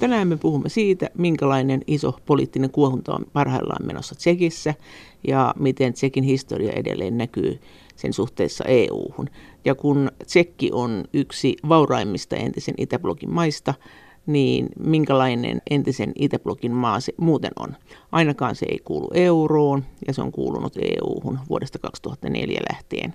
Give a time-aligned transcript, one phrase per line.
[0.00, 4.74] Tänään me puhumme siitä, minkälainen iso poliittinen kuohunta on parhaillaan menossa Tsekissä
[5.26, 7.60] ja miten Tsekin historia edelleen näkyy
[7.96, 9.30] sen suhteessa EU-hun.
[9.64, 13.74] Ja kun Tsekki on yksi vauraimmista entisen Itäblogin maista,
[14.26, 17.76] niin minkälainen entisen Itäblogin maa se muuten on.
[18.12, 23.14] Ainakaan se ei kuulu euroon ja se on kuulunut EU-hun vuodesta 2004 lähtien.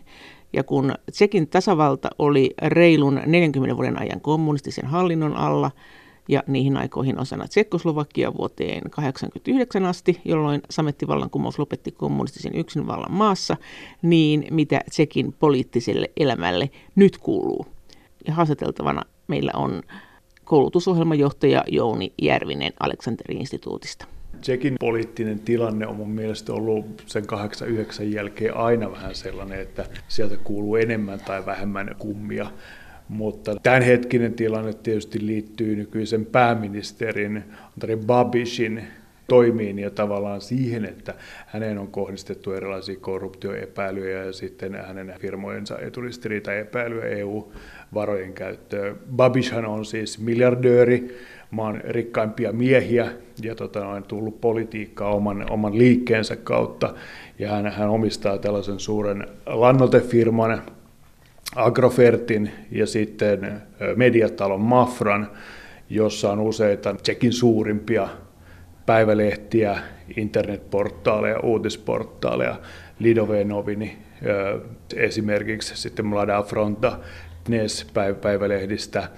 [0.54, 5.71] Ja kun Tsekin tasavalta oli reilun 40 vuoden ajan kommunistisen hallinnon alla,
[6.27, 13.58] ja niihin aikoihin osana Tsekkoslovakia vuoteen 1989 asti, jolloin samettivallankumous lopetti kommunistisen yksinvallan maassa,
[14.02, 17.66] niin mitä Tsekin poliittiselle elämälle nyt kuuluu.
[18.27, 19.82] Ja haastateltavana meillä on
[20.44, 24.05] koulutusohjelmajohtaja Jouni Järvinen Aleksanteri-instituutista.
[24.41, 30.38] Tsekin poliittinen tilanne on mun mielestä ollut sen 89 jälkeen aina vähän sellainen, että sieltä
[30.44, 32.52] kuuluu enemmän tai vähemmän kummia.
[33.07, 37.43] Mutta tämänhetkinen tilanne tietysti liittyy nykyisen pääministerin
[37.73, 38.84] Andrei Babishin
[39.27, 41.13] toimiin ja tavallaan siihen, että
[41.48, 48.98] häneen on kohdistettu erilaisia korruptioepäilyjä ja sitten hänen firmojensa eturistiriita-epäilyä EU-varojen käyttöön.
[49.15, 51.18] Babishan on siis miljardööri,
[51.51, 56.93] maan rikkaimpia miehiä ja tota, on tullut politiikkaa oman, oman liikkeensä kautta.
[57.40, 60.62] Ja hän, hän omistaa tällaisen suuren lannotefirman,
[61.55, 63.62] Agrofertin ja sitten
[63.96, 65.31] mediatalon Mafran,
[65.90, 68.07] jossa on useita Tsekin suurimpia
[68.85, 69.78] päivälehtiä,
[70.18, 72.56] internetportaaleja, uutisportaaleja,
[73.00, 73.97] Lidové Novini
[74.96, 77.00] esimerkiksi, sitten Mlada Fronta,
[77.50, 77.88] Dnes
[78.22, 79.09] päivälehdistä.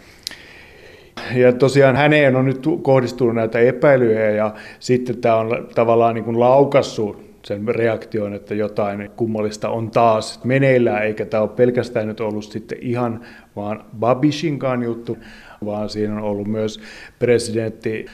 [1.35, 6.39] Ja tosiaan häneen on nyt kohdistunut näitä epäilyjä ja sitten tämä on tavallaan niin kuin
[6.39, 12.43] laukassut sen reaktion, että jotain kummallista on taas meneillään, eikä tämä ole pelkästään nyt ollut
[12.43, 13.21] sitten ihan
[13.55, 15.17] vaan Babishinkaan juttu,
[15.65, 16.79] vaan siinä on ollut myös
[17.19, 18.05] presidentti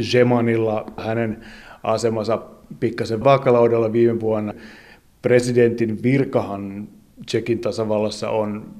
[0.00, 1.40] Zemanilla hänen
[1.82, 2.42] asemansa
[2.80, 4.54] pikkasen vaakalaudella viime vuonna.
[5.22, 6.88] Presidentin virkahan
[7.26, 8.74] Tsekin tasavallassa on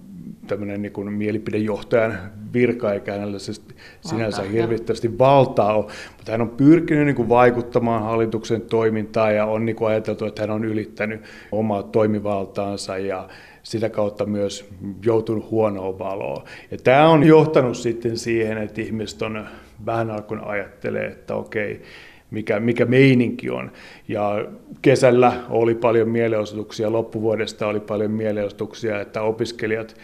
[0.47, 2.19] tämmöinen niin mielipidejohtajan
[2.53, 3.53] virka, eikä hänellä se
[4.01, 5.87] sinänsä hirvittävästi valtaa ole,
[6.17, 10.43] mutta hän on pyrkinyt niin kuin vaikuttamaan hallituksen toimintaan ja on niin kuin ajateltu, että
[10.43, 13.29] hän on ylittänyt omaa toimivaltaansa ja
[13.63, 14.69] sitä kautta myös
[15.05, 16.45] joutunut huonoon valoon.
[16.71, 19.47] Ja tämä on johtanut sitten siihen, että ihmiset on
[19.87, 21.83] vähän alkuun ajattelee, että okei,
[22.31, 23.73] mikä, mikä meininki on.
[24.09, 24.47] Ja
[24.83, 29.97] kesällä oli paljon mielenosoituksia, loppuvuodesta oli paljon mielenosoituksia, että opiskelijat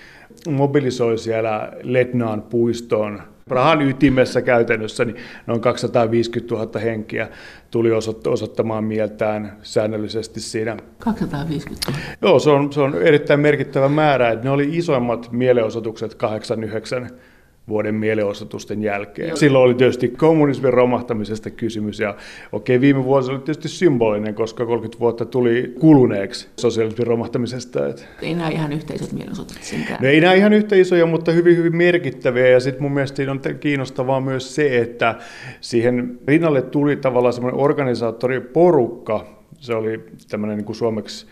[0.50, 5.16] mobilisoi siellä Letnaan puistoon Prahan ytimessä käytännössä niin
[5.46, 7.28] noin 250 000 henkiä
[7.70, 7.90] tuli
[8.26, 10.76] osoittamaan mieltään säännöllisesti siinä.
[10.98, 12.02] 250 000?
[12.22, 14.34] Joo, se on, se on erittäin merkittävä määrä.
[14.34, 17.10] Ne oli isoimmat mielenosoitukset 89
[17.68, 19.36] vuoden mielenosoitusten jälkeen.
[19.36, 22.14] Silloin oli tietysti kommunismin romahtamisesta kysymys ja
[22.52, 27.80] okei, viime vuosi oli tietysti symbolinen, koska 30 vuotta tuli kuluneeksi sosialismin romahtamisesta.
[28.22, 30.02] Ei nämä ihan yhteisöt mielenosoitukset senkään.
[30.02, 33.40] No ei nämä ihan yhtä isoja, mutta hyvin, hyvin merkittäviä ja sitten mun mielestä on
[33.60, 35.14] kiinnostavaa myös se, että
[35.60, 39.26] siihen rinnalle tuli tavallaan semmoinen organisaattoriporukka,
[39.58, 41.26] se oli tämmöinen niin kuin suomeksi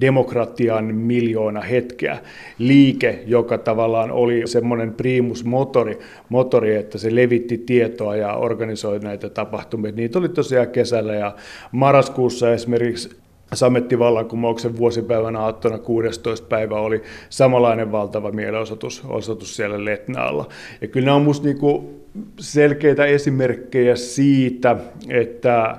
[0.00, 2.18] demokratian miljoona hetkeä
[2.58, 5.98] liike, joka tavallaan oli semmoinen primusmotori,
[6.28, 9.92] motori, että se levitti tietoa ja organisoi näitä tapahtumia.
[9.92, 11.34] Niitä oli tosiaan kesällä ja
[11.72, 16.46] marraskuussa esimerkiksi Samettivallankumouksen vuosipäivänä aattona 16.
[16.46, 20.48] päivä oli samanlainen valtava mielenosoitus osoitus siellä Letnaalla.
[20.80, 22.00] Ja kyllä nämä on minusta niinku
[22.40, 24.76] selkeitä esimerkkejä siitä,
[25.08, 25.76] että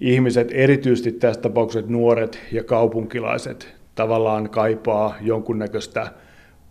[0.00, 6.06] ihmiset, erityisesti tässä tapauksessa nuoret ja kaupunkilaiset, tavallaan kaipaa jonkunnäköistä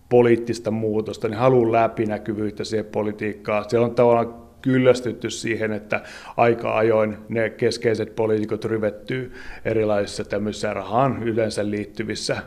[0.10, 3.70] poliittista muutosta, niin haluaa läpinäkyvyyttä siihen politiikkaan.
[3.70, 6.02] Siellä on tavallaan kyllästytty siihen, että
[6.38, 9.34] aika ajoin ne keskeiset poliitikot ryvettyy
[9.66, 12.38] erilaisissa tämmöisissä rahaan yleensä liittyvissä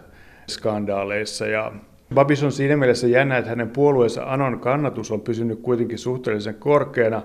[0.49, 1.73] skandaaleissa ja
[2.15, 7.23] Babis on siinä mielessä jännä, että hänen puolueensa Anon kannatus on pysynyt kuitenkin suhteellisen korkeana,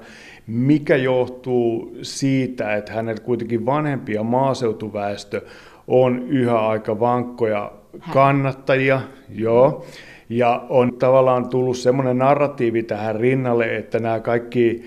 [0.47, 5.41] mikä johtuu siitä, että hänellä kuitenkin vanhempi ja maaseutuväestö
[5.87, 7.71] on yhä aika vankkoja
[8.13, 9.01] kannattajia.
[9.29, 9.85] Joo.
[10.29, 14.83] Ja on tavallaan tullut semmoinen narratiivi tähän rinnalle, että nämä kaikki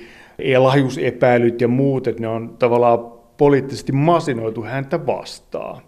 [0.59, 2.99] lahjusepäilyt ja muut, että ne on tavallaan
[3.37, 5.82] poliittisesti masinoitu häntä vastaan.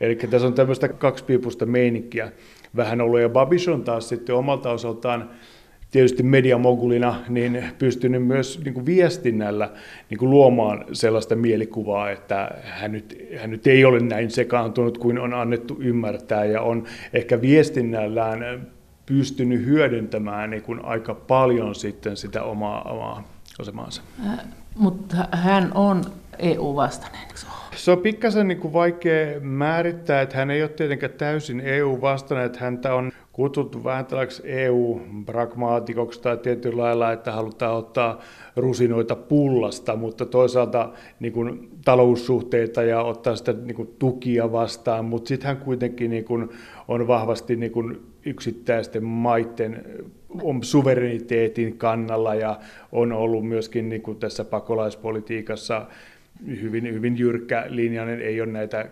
[0.00, 2.32] Eli tässä on tämmöistä kaksipiipusta meininkiä
[2.76, 3.20] vähän ollut.
[3.20, 5.30] Ja Babish on taas sitten omalta osaltaan
[5.90, 9.70] tietysti mediamogulina niin pystynyt myös niin kuin viestinnällä
[10.10, 15.18] niin kuin luomaan sellaista mielikuvaa, että hän nyt, hän nyt ei ole näin sekaantunut kuin
[15.18, 18.66] on annettu ymmärtää ja on ehkä viestinnällään
[19.06, 23.28] pystynyt hyödyntämään niin kuin aika paljon sitten sitä omaa, omaa
[23.60, 24.02] asemaansa.
[24.26, 24.38] Äh,
[24.74, 26.04] mutta hän on
[26.38, 27.20] EU-vastainen,
[27.78, 32.58] se on pikkasen niin kuin vaikea määrittää, että hän ei ole tietenkään täysin EU-vastainen, että
[32.60, 38.20] häntä on kutsuttu vähän tällaiseksi EU-pragmaatikoksi tai tietyllä lailla, että halutaan ottaa
[38.56, 45.28] rusinoita pullasta, mutta toisaalta niin kuin, taloussuhteita ja ottaa sitä niin kuin, tukia vastaan, mutta
[45.28, 46.48] sitten hän kuitenkin niin kuin,
[46.88, 49.84] on vahvasti niin kuin, yksittäisten maiden
[50.42, 52.58] on suvereniteetin kannalla ja
[52.92, 55.86] on ollut myöskin niin kuin tässä pakolaispolitiikassa
[56.46, 58.88] hyvin, hyvin jyrkkä linjainen, ei ole näitä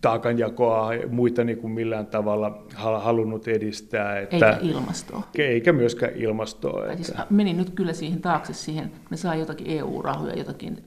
[0.00, 4.18] taakanjakoa ja muita niin kuin millään tavalla halunnut edistää.
[4.18, 5.28] Että, eikä ilmastoa.
[5.38, 6.86] Eikä myöskään ilmastoa.
[6.86, 7.04] Että...
[7.04, 10.84] Siis menin nyt kyllä siihen taakse siihen, ne saa jotakin EU-rahoja, jotakin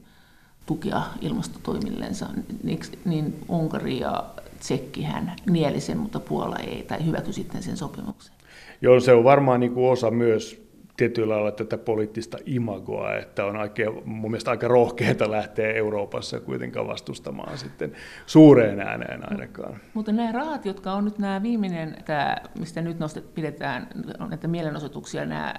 [0.65, 2.25] tukea ilmastotoimillensa,
[2.63, 4.25] niin, niin Unkari ja
[4.59, 8.33] Tsekkihän nieli sen, mutta Puola ei, tai hyväksy sitten sen sopimuksen.
[8.81, 10.62] Joo, se on varmaan niin kuin osa myös
[10.97, 16.87] tietyllä lailla tätä poliittista imagoa, että on aika, mun mielestä aika rohkeata lähteä Euroopassa kuitenkaan
[16.87, 17.91] vastustamaan sitten
[18.25, 19.79] suureen ääneen ainakaan.
[19.93, 23.87] Mutta nämä rahat, jotka on nyt nämä viimeinen, tämä, mistä nyt nostet, pidetään
[24.29, 25.53] näitä mielenosoituksia, nämä,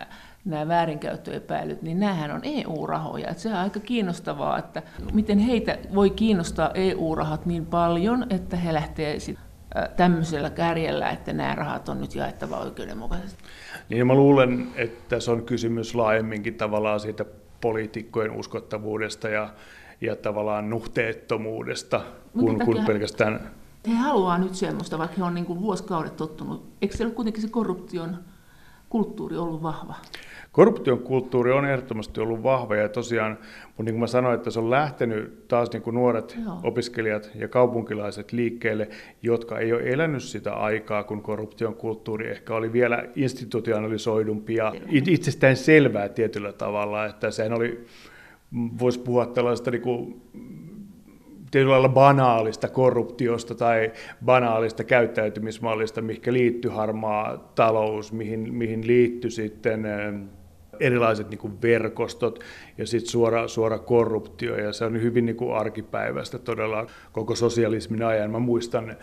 [0.45, 3.29] nämä väärinkäyttöepäilyt, niin nämähän on EU-rahoja.
[3.31, 4.83] Että se on aika kiinnostavaa, että
[5.13, 9.44] miten heitä voi kiinnostaa EU-rahat niin paljon, että he lähtee sitten
[9.97, 13.45] tämmöisellä kärjellä, että nämä rahat on nyt jaettava oikeudenmukaisesti.
[13.89, 17.25] Niin mä luulen, että se on kysymys laajemminkin tavallaan siitä
[17.61, 19.49] poliitikkojen uskottavuudesta ja,
[20.01, 22.01] ja tavallaan nuhteettomuudesta,
[22.33, 23.51] kun, kun pelkästään...
[23.89, 26.69] He haluaa nyt semmoista, vaikka he on niin kuin vuosikaudet tottunut.
[26.83, 28.17] Eikö se ole kuitenkin se korruption
[28.89, 29.95] kulttuuri ollut vahva?
[30.55, 34.59] Korruption kulttuuri on ehdottomasti ollut vahva ja tosiaan, mutta niin kuin mä sanoin, että se
[34.59, 36.61] on lähtenyt taas niin kuin nuoret Joo.
[36.63, 38.89] opiskelijat ja kaupunkilaiset liikkeelle,
[39.23, 45.57] jotka ei ole elänyt sitä aikaa, kun korruption kulttuuri ehkä oli vielä institutionalisoidumpi ja itsestään
[45.57, 47.85] selvää tietyllä tavalla, että sehän oli,
[48.81, 50.23] voisi puhua tällaista niin kuin
[51.51, 53.93] tietyllä lailla banaalista korruptiosta tai
[54.25, 59.87] banaalista käyttäytymismallista, mihin liittyy harmaa talous, mihin, mihin liittyy sitten
[60.81, 62.41] erilaiset niin kuin verkostot
[62.79, 64.57] ja sitten suora, suora korruptio.
[64.57, 68.31] Ja se on hyvin niin kuin arkipäiväistä todella koko sosialismin ajan.
[68.31, 68.97] Mä muistan,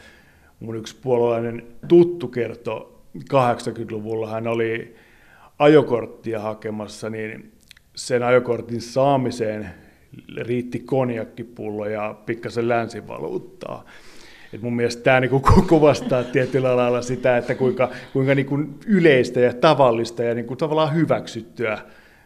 [0.59, 4.95] mun yksi puolalainen tuttu kertoi 80-luvulla, hän oli
[5.59, 7.51] ajokorttia hakemassa, niin
[7.95, 9.69] sen ajokortin saamiseen
[10.38, 13.85] riitti konjakkipullo ja pikkasen länsivaluuttaa.
[14.53, 19.53] Et mun mielestä tämä niinku kuvastaa tietyllä lailla sitä, että kuinka, kuinka niinku yleistä ja
[19.53, 21.77] tavallista ja niinku tavallaan hyväksyttyä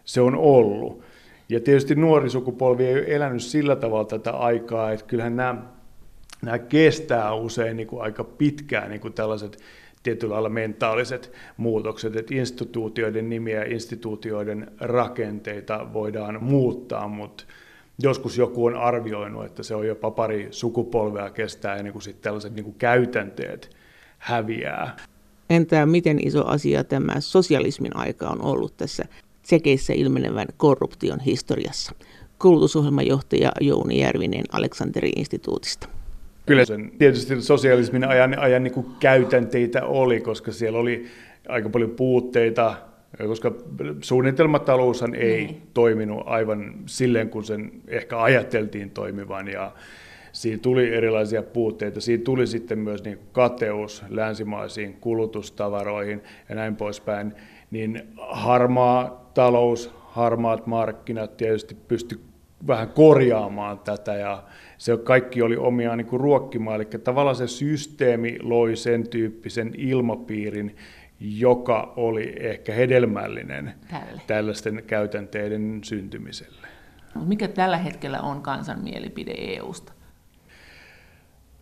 [0.06, 1.04] se on ollut.
[1.50, 5.56] Ja tietysti nuori sukupolvi ei ole elänyt sillä tavalla tätä aikaa, että kyllähän nämä,
[6.42, 9.58] nämä kestää usein niin kuin aika pitkään niin kuin tällaiset
[10.04, 17.44] tietyllä lailla mentaaliset muutokset, että instituutioiden nimiä ja instituutioiden rakenteita voidaan muuttaa, mutta
[18.04, 22.56] joskus joku on arvioinut, että se on jopa pari sukupolvea kestää ennen kuin sitten tällaiset
[22.56, 23.76] niin kuin käytänteet
[24.18, 24.96] häviää.
[25.50, 29.06] Entä miten iso asia tämä sosialismin aika on ollut tässä
[29.44, 31.92] Tsekeissä ilmenevän korruption historiassa?
[32.38, 35.90] Koulutusohjelmajohtaja Jouni Järvinen Aleksanteri-instituutista.
[36.46, 41.06] Kyllä sen tietysti sosialismin ajan, ajan niin kuin käytänteitä oli, koska siellä oli
[41.48, 42.76] aika paljon puutteita,
[43.18, 43.52] koska
[44.02, 45.62] suunnitelmataloushan ei niin.
[45.74, 49.72] toiminut aivan silleen, kun sen ehkä ajateltiin toimivan ja
[50.32, 52.02] siinä tuli erilaisia puutteita.
[52.02, 57.34] Siinä tuli sitten myös niin kateus länsimaisiin kulutustavaroihin ja näin poispäin.
[57.72, 62.20] Niin harmaa talous, harmaat markkinat tietysti pysty
[62.68, 64.44] vähän korjaamaan tätä ja
[64.78, 66.76] se kaikki oli omiaan niin ruokkimaan.
[66.76, 70.76] Eli tavallaan se systeemi loi sen tyyppisen ilmapiirin,
[71.20, 74.22] joka oli ehkä hedelmällinen Tälle.
[74.28, 76.68] tällaisten käytänteiden syntymiselle.
[77.16, 79.94] No, mikä tällä hetkellä on kansan mielipide EUsta?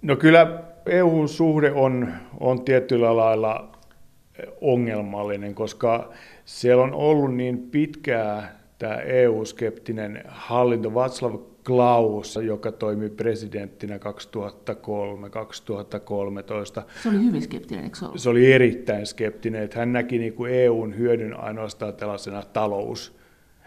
[0.01, 3.77] No kyllä EUn suhde on, on tietyllä lailla
[4.61, 6.13] ongelmallinen, koska
[6.45, 10.89] siellä on ollut niin pitkää tämä EU-skeptinen hallinto.
[10.89, 14.01] Václav Klaus, joka toimi presidenttinä 2003-2013.
[17.03, 18.19] Se oli hyvin skeptinen, eikö se ollut?
[18.19, 23.15] Se oli erittäin skeptinen, että hän näki niin kuin EUn hyödyn ainoastaan tällaisena talous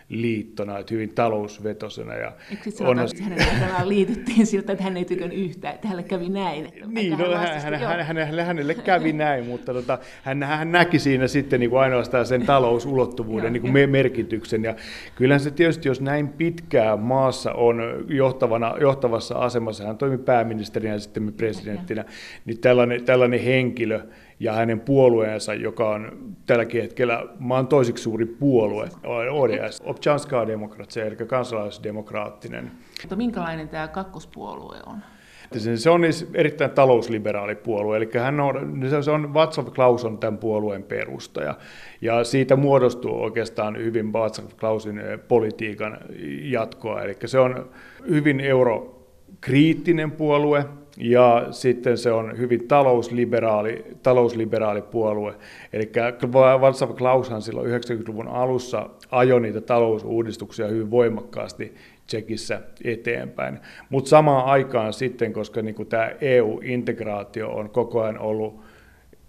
[0.08, 2.14] liittona, että hyvin talousvetosena.
[2.14, 2.98] Ja Eikö sitten on...
[2.98, 6.66] että hänen liityttiin siltä, että hän ei tykännyt yhtään, että hänelle kävi näin?
[6.66, 10.98] Että niin, no, hän, hän, hän, hän, hänelle kävi näin, mutta tota, hän, hän näki
[10.98, 14.64] siinä sitten niin kuin ainoastaan sen talousulottuvuuden niin kuin merkityksen.
[14.64, 14.74] Ja
[15.14, 21.00] kyllähän se tietysti, jos näin pitkään maassa on johtavana, johtavassa asemassa, hän toimi pääministerinä ja
[21.00, 22.04] sitten presidenttinä,
[22.44, 24.00] niin tällainen, tällainen henkilö,
[24.40, 26.12] ja hänen puolueensa, joka on
[26.46, 28.88] tälläkin hetkellä maan toisiksi suuri puolue,
[29.30, 32.70] ODS, Občanská demokratia, eli kansalaisdemokraattinen.
[33.02, 34.96] Mutta minkälainen tämä kakkospuolue on?
[35.76, 40.38] Se on siis erittäin talousliberaali puolue, eli hän on, se on Václav Klaus on tämän
[40.38, 41.54] puolueen perustaja.
[42.00, 45.98] Ja siitä muodostuu oikeastaan hyvin Václav Klausin eh, politiikan
[46.40, 47.70] jatkoa, eli se on
[48.08, 50.64] hyvin eurokriittinen puolue,
[50.96, 55.34] ja sitten se on hyvin talousliberaali, talousliberaali puolue.
[55.72, 55.90] Eli
[56.26, 61.74] Václav Klaushan silloin 90-luvun alussa ajoi niitä talousuudistuksia hyvin voimakkaasti
[62.06, 63.58] Tsekissä eteenpäin.
[63.90, 68.60] Mutta samaan aikaan sitten, koska niin kuin tämä EU-integraatio on koko ajan ollut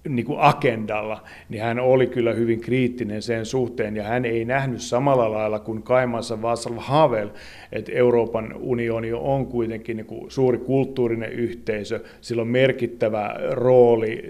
[0.09, 4.81] niin kuin agendalla, niin hän oli kyllä hyvin kriittinen sen suhteen, ja hän ei nähnyt
[4.81, 7.29] samalla lailla kuin kaimansa Václav Havel,
[7.71, 14.23] että Euroopan unioni on kuitenkin niin kuin suuri kulttuurinen yhteisö, sillä on merkittävä rooli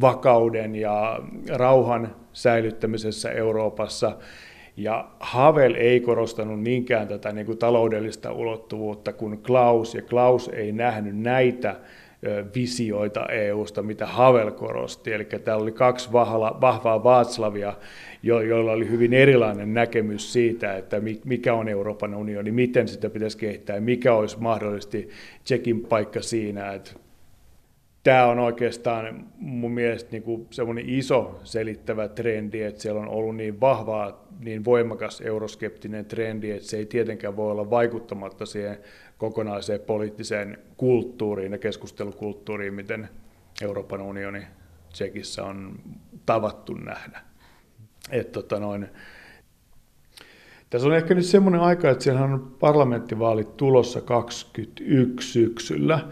[0.00, 4.16] vakauden ja rauhan säilyttämisessä Euroopassa,
[4.76, 10.72] ja Havel ei korostanut niinkään tätä niin kuin taloudellista ulottuvuutta kuin Klaus, ja Klaus ei
[10.72, 11.76] nähnyt näitä
[12.54, 15.12] visioita EUsta, mitä Havel korosti.
[15.12, 17.74] Eli täällä oli kaksi vahvaa Vaatslavia,
[18.22, 23.80] joilla oli hyvin erilainen näkemys siitä, että mikä on Euroopan unioni, miten sitä pitäisi kehittää,
[23.80, 25.08] mikä olisi mahdollisesti
[25.44, 26.90] Tsekin paikka siinä, että
[28.02, 33.36] tämä on oikeastaan mun mielestä niin kuin semmoinen iso selittävä trendi, että siellä on ollut
[33.36, 38.78] niin vahvaa, niin voimakas euroskeptinen trendi, että se ei tietenkään voi olla vaikuttamatta siihen
[39.22, 43.08] kokonaiseen poliittiseen kulttuuriin ja keskustelukulttuuriin, miten
[43.62, 44.46] Euroopan unioni
[44.92, 45.78] Tsekissä on
[46.26, 47.20] tavattu nähdä.
[48.10, 48.88] Et, tota noin,
[50.70, 56.08] tässä on ehkä nyt semmoinen aika, että siellä on parlamenttivaalit tulossa 21 syksyllä.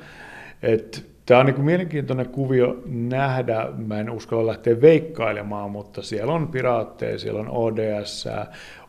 [0.63, 3.69] että Tämä on niin mielenkiintoinen kuvio nähdä.
[3.77, 8.29] Mä en uskalla lähteä veikkailemaan, mutta siellä on piraatteja, siellä on ODS.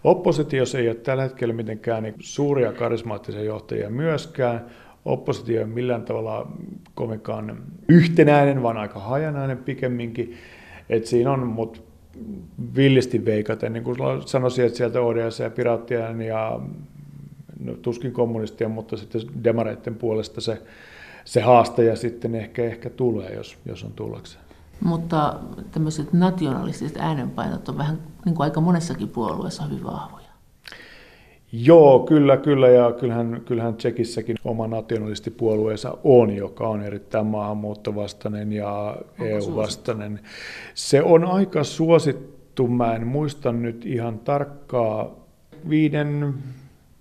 [0.03, 4.65] Oppositiossa ei ole tällä hetkellä mitenkään niin suuria karismaattisia johtajia myöskään.
[5.05, 6.51] Oppositio ei ole millään tavalla
[6.95, 10.37] kovinkaan yhtenäinen, vaan aika hajanainen pikemminkin.
[10.89, 11.79] Et siinä on, mutta
[12.75, 16.59] villisti veikaten, niin kuin sanoisin, että sieltä ODS ja piraattien ja
[17.59, 20.61] no, tuskin kommunistia, mutta sitten demareiden puolesta se
[21.25, 24.43] se haastaja sitten ehkä, ehkä tulee, jos, jos on tullakseen.
[24.81, 25.35] Mutta
[25.71, 30.21] tämmöiset nationalistiset äänenpainot on vähän niin kuin aika monessakin puolueessa hyvin vahvoja.
[31.51, 32.69] Joo, kyllä, kyllä.
[32.69, 40.19] Ja kyllähän, kyllähän Tsekissäkin oma nationalistipuolueensa on, joka on erittäin maahanmuuttovastainen ja EU-vastainen.
[40.73, 42.67] Se on aika suosittu.
[42.67, 45.15] Mä en muista nyt ihan tarkkaa
[45.69, 46.33] viiden,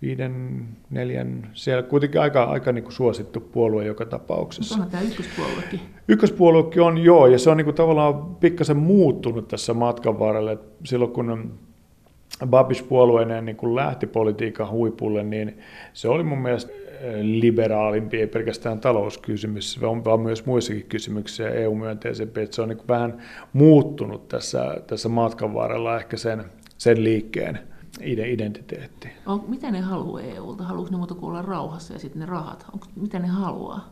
[0.02, 4.76] viiden, neljän, siellä kuitenkin aika, aika niin kuin suosittu puolue joka tapauksessa.
[4.76, 5.80] Mutta tämä ykköspuoluekin.
[6.08, 10.56] Ykköspuoluekin on, joo, ja se on niin kuin tavallaan pikkasen muuttunut tässä matkan varrella.
[10.84, 11.58] Silloin kun
[12.46, 15.58] Babish-puolueinen niin kuin lähti politiikan huipulle, niin
[15.92, 22.56] se oli mun mielestä eh, liberaalimpi, ei pelkästään talouskysymys, vaan myös muissakin kysymyksissä EU-myönteisempi, että
[22.56, 26.44] se on niin vähän muuttunut tässä, tässä matkan varrella ehkä sen,
[26.78, 27.69] sen liikkeen
[28.04, 29.08] identiteetti.
[29.26, 30.64] On, mitä ne haluaa EUlta?
[30.64, 32.66] Haluaisi ne muuta kuin olla rauhassa ja sitten ne rahat?
[32.72, 33.88] Onko, mitä ne haluaa?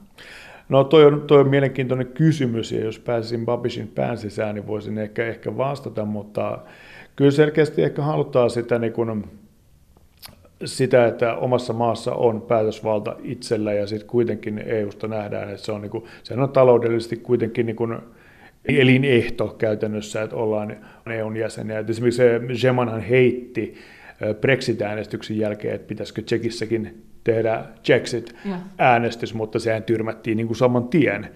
[0.69, 4.99] No toi on, toi on mielenkiintoinen kysymys ja jos pääsisin Babishin pään sisään, niin voisin
[4.99, 6.59] ehkä, ehkä vastata, mutta
[7.17, 9.25] kyllä selkeästi ehkä halutaan sitä, niin kun,
[10.65, 15.81] sitä, että omassa maassa on päätösvalta itsellä ja sitten kuitenkin EUsta nähdään, että se on,
[15.81, 18.03] niin kun, sehän on taloudellisesti kuitenkin niin kun,
[18.69, 20.77] elinehto käytännössä, että ollaan
[21.11, 21.79] EUn jäseniä.
[21.79, 22.23] Et esimerkiksi
[22.55, 23.75] Zemanhan heitti
[24.41, 31.29] Brexit-äänestyksen jälkeen, että pitäisikö Tsekissäkin tehdä Brexit-äänestys, mutta sehän tyrmättiin niin kuin saman tien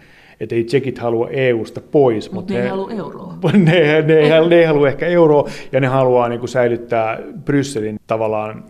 [0.42, 2.32] että ei tsekit halua EUsta pois.
[2.32, 3.34] Mut mutta ne, ne ei halua euroa.
[3.52, 8.00] Ne, ne, ne, ne ei halua ehkä euroa, ja ne haluaa niin kuin säilyttää Brysselin
[8.06, 8.64] tavallaan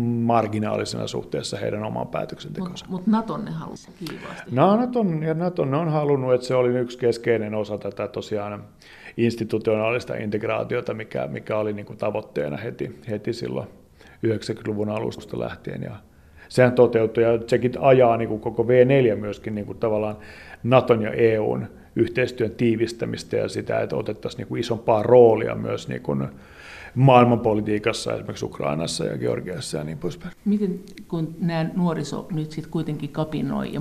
[0.00, 2.86] marginaalisena suhteessa heidän omaan päätöksentekonsa.
[2.88, 4.50] Mutta mut Naton ne haluaa kiivaasti.
[4.50, 8.64] No, Naton, ja Naton ne on halunnut, että se oli yksi keskeinen osa tätä tosiaan
[9.16, 13.68] institutionaalista integraatiota, mikä, mikä oli niin kuin tavoitteena heti, heti silloin
[14.26, 15.82] 90-luvun alusta lähtien.
[15.82, 15.96] Ja
[16.48, 20.16] sehän toteutui ja tsekit ajaa niin kuin koko V4 myöskin niin kuin tavallaan
[20.64, 21.66] Naton ja EUn
[21.96, 26.28] yhteistyön tiivistämistä ja sitä, että otettaisiin niin kuin isompaa roolia myös niin kuin
[26.94, 30.34] maailmanpolitiikassa, esimerkiksi Ukrainassa ja Georgiassa ja niin poispäin.
[30.44, 33.80] Miten kun nämä nuoriso nyt sitten kuitenkin kapinoi ja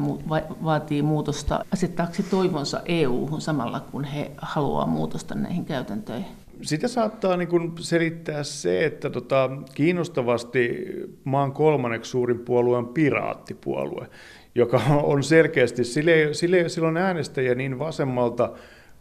[0.63, 6.25] vaatii muutosta, asettaako se toivonsa EU-hun samalla, kun he haluaa muutosta näihin käytäntöihin?
[6.62, 10.86] Sitä saattaa niin kuin selittää se, että tota, kiinnostavasti
[11.24, 14.08] maan kolmanneksi suurin puolue on piraattipuolue,
[14.56, 18.52] joka on selkeästi, sille, sille, sillä on äänestäjä niin vasemmalta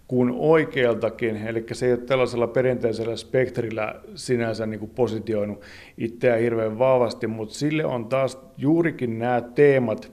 [0.08, 5.60] kuin oikealtakin, eli se ei ole tällaisella perinteisellä spektrillä sinänsä niin kuin positioinut
[5.98, 10.12] itseään hirveän vahvasti, mutta sille on taas juurikin nämä teemat.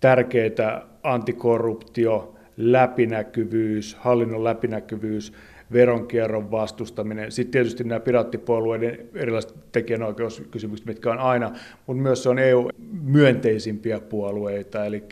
[0.00, 5.32] Tärkeitä, antikorruptio, läpinäkyvyys, hallinnon läpinäkyvyys,
[5.72, 7.32] veronkierron vastustaminen.
[7.32, 11.50] Sitten tietysti nämä piraattipuolueiden erilaiset tekijänoikeuskysymykset, mitkä on aina,
[11.86, 15.04] mutta myös se on EU-myönteisimpiä puolueita, eli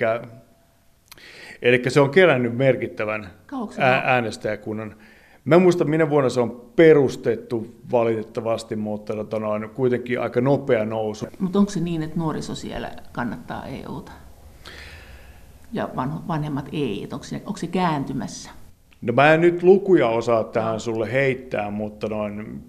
[1.62, 3.30] Eli se on kerännyt merkittävän
[4.04, 4.96] äänestäjäkunnan.
[5.44, 11.26] Mä muistan, minä vuonna se on perustettu valitettavasti, mutta tota on kuitenkin aika nopea nousu.
[11.38, 14.12] Mutta onko se niin, että nuoriso siellä kannattaa EUta?
[15.72, 15.88] Ja
[16.28, 18.50] vanhemmat ei, että onko se, onko se kääntymässä?
[19.02, 22.64] No mä en nyt lukuja osaa tähän sulle heittää, mutta noin,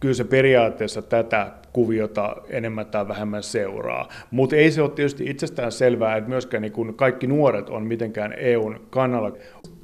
[0.00, 4.08] kyllä se periaatteessa tätä kuviota enemmän tai vähemmän seuraa.
[4.30, 8.80] Mutta ei se ole tietysti itsestään selvää, että myöskään niin kaikki nuoret on mitenkään EUn
[8.90, 9.32] kannalla.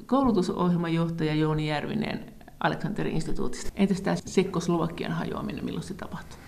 [0.05, 2.25] Koulutusohjelmajohtaja Jouni Järvinen
[2.59, 3.71] Aleksanterin instituutista.
[3.75, 6.39] Entäs tämä Sekko-Slovakian hajoaminen, milloin se tapahtui?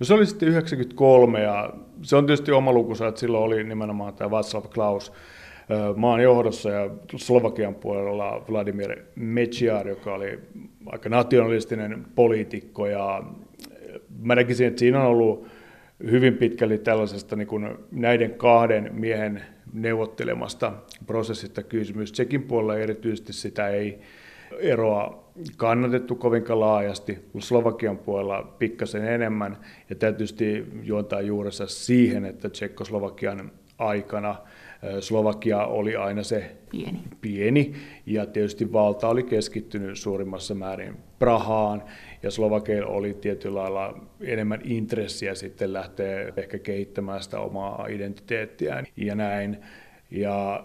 [0.00, 1.70] No se oli sitten 93 ja
[2.02, 5.12] se on tietysti oma lukunsa, että silloin oli nimenomaan tämä Václav Klaus
[5.96, 10.38] maan johdossa ja Slovakian puolella Vladimir Mečiar, joka oli
[10.86, 13.22] aika nationalistinen poliitikko ja
[14.22, 15.46] mä näkisin, että siinä on ollut
[16.10, 20.72] hyvin pitkälti tällaisesta niin kuin näiden kahden miehen neuvottelemasta
[21.06, 22.10] prosessista kysymys.
[22.14, 23.98] Sekin puolella erityisesti sitä ei
[24.58, 29.56] eroa kannatettu kovinkaan laajasti, Slovakian puolella pikkasen enemmän,
[29.90, 34.36] ja tietysti juontaa juurensa siihen, että Tsekkoslovakian aikana
[35.00, 37.00] Slovakia oli aina se pieni.
[37.20, 37.74] pieni,
[38.06, 41.82] ja tietysti valta oli keskittynyt suurimmassa määrin Prahaan,
[42.22, 49.14] ja Slovakeilla oli tietyllä lailla enemmän intressiä sitten lähteä ehkä kehittämään sitä omaa identiteettiään ja
[49.14, 49.58] näin.
[50.10, 50.64] Ja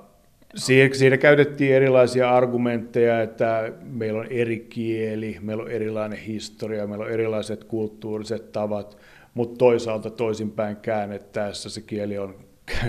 [0.93, 7.12] Siinä käytettiin erilaisia argumentteja, että meillä on eri kieli, meillä on erilainen historia, meillä on
[7.12, 8.97] erilaiset kulttuuriset tavat,
[9.33, 12.36] mutta toisaalta toisinpäin käännettäessä se kieli on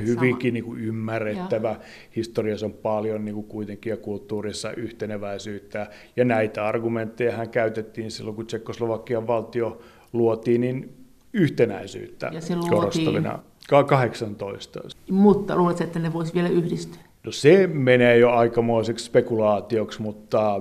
[0.07, 1.69] hyvinkin niin kuin ymmärrettävä.
[1.69, 1.81] Ja.
[2.17, 5.87] Historiassa on paljon niin kuin kuitenkin ja kulttuurissa yhteneväisyyttä.
[6.17, 9.81] Ja näitä argumentteja hän käytettiin silloin, kun Tsekkoslovakian valtio
[10.13, 10.95] luotiin, niin
[11.33, 13.39] yhtenäisyyttä ja se korostavina.
[13.87, 14.81] 18.
[15.11, 17.01] Mutta luuletko, että ne voisi vielä yhdistyä?
[17.25, 20.61] No se menee jo aikamoiseksi spekulaatioksi, mutta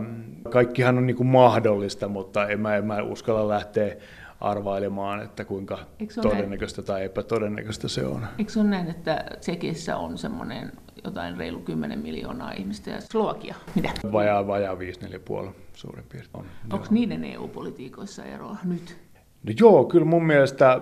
[0.49, 3.95] kaikkihan on niin kuin mahdollista, mutta en mä, en mä uskalla lähteä
[4.41, 5.79] arvailemaan, että kuinka
[6.21, 6.87] todennäköistä näin?
[6.87, 8.25] tai epätodennäköistä se on.
[8.39, 10.71] Eikö se ole näin, että Tsekissä on semmoinen
[11.03, 13.55] jotain reilu 10 miljoonaa ihmistä ja Slovakia?
[13.75, 13.89] Mitä?
[14.11, 16.29] Vajaa, vajaa 5-4,5 suurin piirtein.
[16.33, 16.93] On, Onko joo.
[16.93, 18.97] niiden EU-politiikoissa eroa nyt?
[19.43, 20.81] No joo, kyllä mun mielestä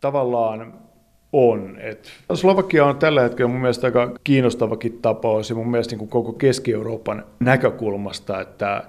[0.00, 0.74] tavallaan
[1.32, 1.76] on.
[1.80, 6.08] Et Slovakia on tällä hetkellä mun mielestä aika kiinnostavakin tapaus ja mun mielestä niin kuin
[6.08, 8.84] koko Keski-Euroopan näkökulmasta, että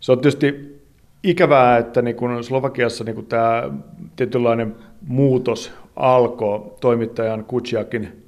[0.00, 0.79] se on tietysti
[1.22, 3.70] ikävää, että niin kun Slovakiassa niin kun tämä
[4.16, 8.22] tietynlainen muutos alkoi toimittajan Kutsiakin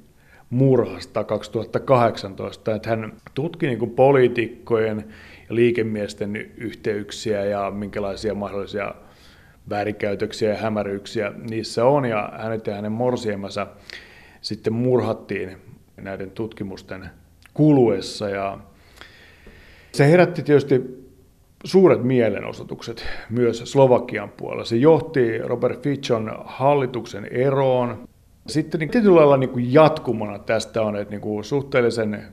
[0.49, 5.05] murhasta 2018, että hän tutki niin poliitikkojen
[5.49, 8.95] ja liikemiesten yhteyksiä ja minkälaisia mahdollisia
[9.69, 13.67] väärinkäytöksiä ja hämäryyksiä niissä on, ja hänet ja hänen morsiemansa
[14.41, 15.57] sitten murhattiin
[16.01, 17.09] näiden tutkimusten
[17.53, 18.57] kuluessa, ja
[19.91, 21.02] se herätti tietysti
[21.63, 24.65] suuret mielenosoitukset myös Slovakian puolella.
[24.65, 28.07] Se johti Robert Fichon hallituksen eroon.
[28.47, 32.23] Sitten niin tietyllä lailla niin kuin jatkumona tästä on, että niin kuin suhteellisen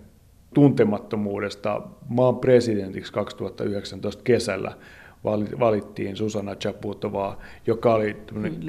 [0.55, 4.73] tuntemattomuudesta maan presidentiksi 2019 kesällä
[5.61, 8.17] valittiin Susanna Chaputovaa, joka oli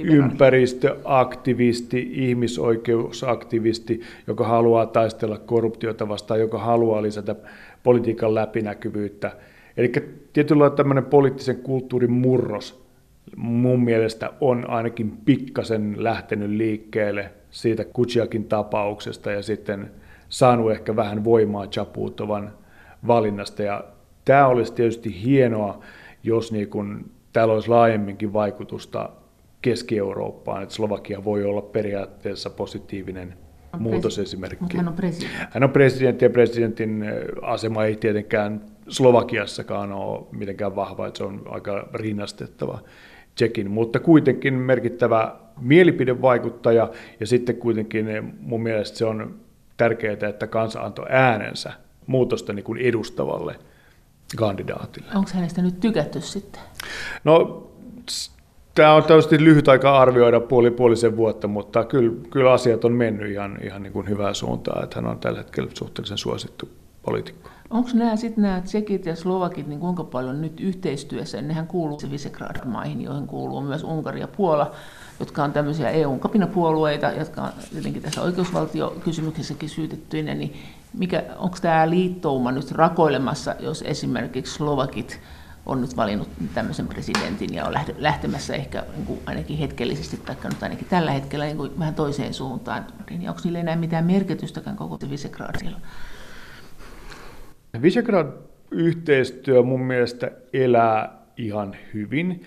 [0.04, 7.36] ympäristöaktivisti, ihmisoikeusaktivisti, joka haluaa taistella korruptiota vastaan, joka haluaa lisätä
[7.84, 9.32] politiikan läpinäkyvyyttä–
[9.78, 9.92] Eli
[10.34, 12.82] tietyllä tämmöinen poliittisen kulttuurin murros
[13.36, 19.92] mun mielestä on ainakin pikkasen lähtenyt liikkeelle siitä Kutsiakin tapauksesta ja sitten
[20.30, 22.54] saanut ehkä vähän voimaa Chaputovan
[23.08, 23.64] valinnasta.
[23.64, 23.84] Ja
[24.26, 25.84] tämä olisi tietysti hienoa,
[26.24, 29.10] jos niin kun täällä olisi laajemminkin vaikutusta
[29.62, 33.34] Keski-Eurooppaan, että Slovakia voi olla periaatteessa positiivinen
[33.80, 34.58] muutosesimerkki.
[34.60, 35.48] Mutta hän on presidentti.
[35.52, 37.06] Hän on presidentti ja presidentin
[37.42, 42.80] asema ei tietenkään Slovakiassakaan ole mitenkään vahva, että se on aika rinnastettava
[43.36, 49.36] Tsekin, mutta kuitenkin merkittävä mielipidevaikuttaja ja sitten kuitenkin mun mielestä se on
[49.78, 51.74] tärkeää, että kansa antoi äänensä
[52.08, 53.56] muutosta niin kuin edustavalle
[54.38, 55.08] kandidaatille.
[55.16, 56.62] Onko hänestä nyt tykätty sitten?
[57.24, 57.68] No
[58.76, 63.32] Tämä on tietysti lyhyt aika arvioida puoli puolisen vuotta, mutta kyllä, kyllä asiat on mennyt
[63.32, 66.70] ihan, ihan niin kuin hyvää suuntaan, että hän on tällä hetkellä suhteellisen suosittu
[67.04, 67.50] poliitikko.
[67.72, 73.02] Onko nämä sitten nämä tsekit ja slovakit, niin kuinka paljon nyt yhteistyössä, nehän kuuluu Visegrad-maihin,
[73.02, 74.72] joihin kuuluu myös Unkari ja Puola,
[75.20, 80.54] jotka on tämmöisiä EU-kapinapuolueita, jotka on jotenkin tässä oikeusvaltiokysymyksessäkin syytettyinä, niin
[80.94, 85.20] mikä, onko tämä liittouma nyt rakoilemassa, jos esimerkiksi slovakit
[85.66, 90.88] on nyt valinnut tämmöisen presidentin ja on lähtemässä ehkä niin kuin ainakin hetkellisesti, tai ainakin
[90.90, 95.78] tällä hetkellä niin kuin vähän toiseen suuntaan, niin onko niillä enää mitään merkitystäkään koko Visegradilla?
[97.82, 102.44] Visegrad-yhteistyö mun mielestä elää ihan hyvin,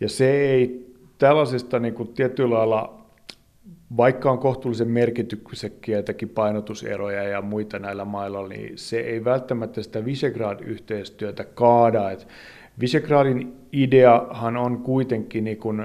[0.00, 0.86] ja se ei
[1.18, 3.04] tällaisista niin kuin tietyllä lailla,
[3.96, 10.04] vaikka on kohtuullisen merkityksekkiä jotakin painotuseroja ja muita näillä mailla, niin se ei välttämättä sitä
[10.04, 12.10] Visegrad-yhteistyötä kaada.
[12.10, 12.28] Et
[12.80, 15.84] Visegradin ideahan on kuitenkin niin kuin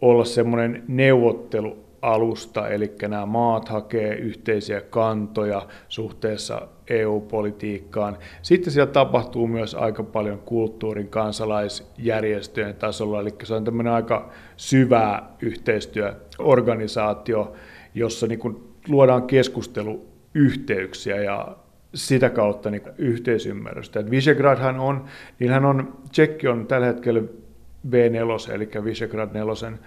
[0.00, 8.18] olla semmoinen neuvottelu alusta, eli nämä maat hakee yhteisiä kantoja suhteessa EU-politiikkaan.
[8.42, 15.22] Sitten siellä tapahtuu myös aika paljon kulttuurin kansalaisjärjestöjen tasolla, eli se on tämmöinen aika syvä
[15.42, 17.52] yhteistyöorganisaatio,
[17.94, 18.56] jossa niin kuin
[18.88, 21.56] luodaan keskusteluyhteyksiä ja
[21.94, 24.00] sitä kautta niin yhteisymmärrystä.
[24.00, 25.04] Et Visegradhan on,
[25.38, 27.20] niillähän on, Tsekki on tällä hetkellä
[27.90, 29.78] V4, eli Visegrad 4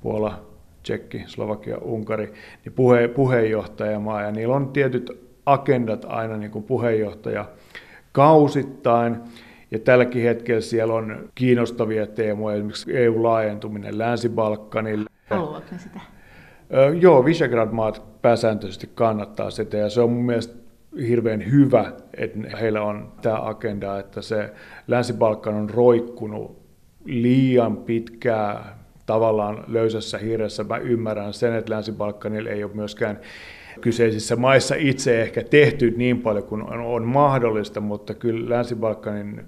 [0.00, 0.51] Puola,
[0.82, 2.32] Tsekki, Slovakia, Unkari,
[2.64, 7.44] niin puhe, puheenjohtajamaa, ja niillä on tietyt agendat aina niin kuin puheenjohtaja
[8.12, 9.16] kausittain,
[9.70, 15.10] ja tälläkin hetkellä siellä on kiinnostavia teemoja, esimerkiksi EU-laajentuminen Länsi-Balkanille.
[15.30, 16.00] Haluavatko sitä?
[17.00, 20.54] Joo, Visegrad-maat pääsääntöisesti kannattaa sitä, ja se on mun mielestä
[21.08, 24.52] hirveän hyvä, että heillä on tämä agenda, että se
[24.88, 26.62] Länsi-Balkan on roikkunut
[27.04, 28.64] liian pitkään
[29.06, 30.64] tavallaan löysässä hirressä.
[30.64, 33.20] Mä ymmärrän sen, että Länsi-Balkanilla ei ole myöskään
[33.80, 39.44] kyseisissä maissa itse ehkä tehty niin paljon kuin on mahdollista, mutta kyllä Länsi-Balkanin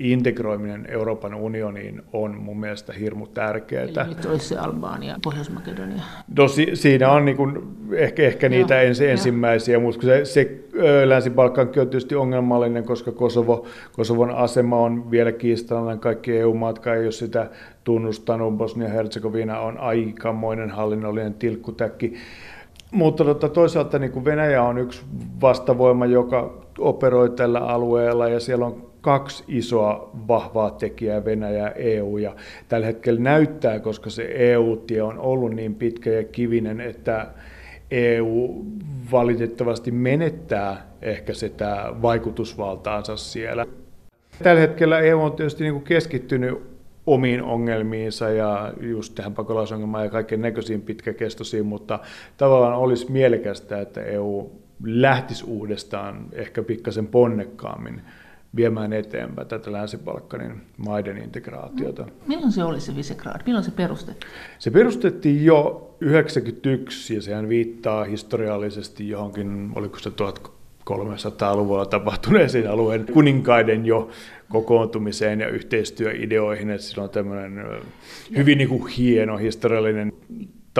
[0.00, 3.82] integroiminen Euroopan unioniin on mun mielestä hirmu tärkeää.
[3.82, 6.02] Eli nyt olisi se Albania, Pohjois-Makedonia.
[6.36, 7.58] No si, siinä on niin kuin
[7.92, 10.60] ehkä, ehkä niitä Joo, ensi, ensimmäisiä, mutta se, se
[11.04, 15.98] Länsi-Balkankin on tietysti ongelmallinen, koska Kosovo, Kosovon asema on vielä kiistallinen.
[15.98, 17.50] Kaikki EU-maat ei ole sitä
[17.84, 18.56] tunnustanut.
[18.56, 22.14] Bosnia-Herzegovina on aikamoinen hallinnollinen tilkkutäkki.
[22.90, 25.02] Mutta tota, toisaalta niin kuin Venäjä on yksi
[25.40, 32.18] vastavoima, joka operoi tällä alueella ja siellä on kaksi isoa vahvaa tekijää, Venäjä ja EU.
[32.18, 32.36] Ja
[32.68, 37.26] tällä hetkellä näyttää, koska se EU-tie on ollut niin pitkä ja kivinen, että
[37.90, 38.64] EU
[39.12, 43.66] valitettavasti menettää ehkä sitä vaikutusvaltaansa siellä.
[44.42, 46.58] Tällä hetkellä EU on tietysti niin kuin keskittynyt
[47.06, 51.98] omiin ongelmiinsa ja just tähän pakolaisongelmaan ja kaiken näköisiin pitkäkestoisiin, mutta
[52.36, 54.50] tavallaan olisi mielekästä, että EU
[54.84, 58.02] lähtisi uudestaan ehkä pikkasen ponnekkaammin
[58.56, 62.06] viemään eteenpäin tätä Länsi-Balkanin maiden integraatiota.
[62.26, 63.40] Milloin se oli se Visegrad?
[63.46, 64.32] Milloin se perustettiin?
[64.58, 65.62] Se perustettiin jo
[66.00, 74.10] 1991 ja sehän viittaa historiallisesti johonkin, oliko se 1300-luvulla tapahtuneeseen alueen kuninkaiden jo
[74.48, 77.64] kokoontumiseen ja yhteistyöideoihin, että sillä on tämmöinen
[78.36, 80.12] hyvin niin kuin hieno historiallinen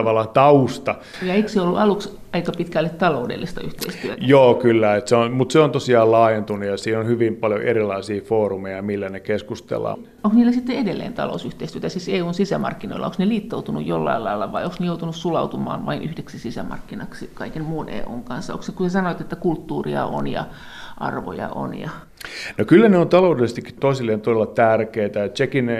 [0.00, 0.94] tavallaan tausta.
[1.22, 4.16] Ja eikö se ollut aluksi aika pitkälle taloudellista yhteistyötä?
[4.20, 7.62] Joo, kyllä, että se on, mutta se on tosiaan laajentunut ja siinä on hyvin paljon
[7.62, 9.98] erilaisia foorumeja, millä ne keskustellaan.
[10.24, 14.76] Onko niillä sitten edelleen talousyhteistyötä, siis EUn sisämarkkinoilla, onko ne liittoutunut jollain lailla vai onko
[14.80, 18.52] ne joutunut sulautumaan vain yhdeksi sisämarkkinaksi kaiken muun EUn kanssa?
[18.52, 20.44] Onko se, kun sanoit, että kulttuuria on ja
[20.98, 21.78] arvoja on?
[21.78, 21.90] Ja...
[22.58, 25.28] No kyllä ne on taloudellisestikin toisilleen todella tärkeitä.
[25.28, 25.70] Tsekin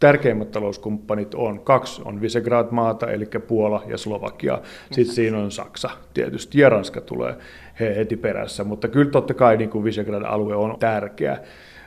[0.00, 6.60] tärkeimmät talouskumppanit on, kaksi on Visegrad-maata, eli Puola ja Slovakia, sitten siinä on Saksa tietysti,
[6.60, 7.34] ja Ranska tulee
[7.80, 11.38] heti perässä, mutta kyllä totta kai niin kuin Visegrad-alue on tärkeä.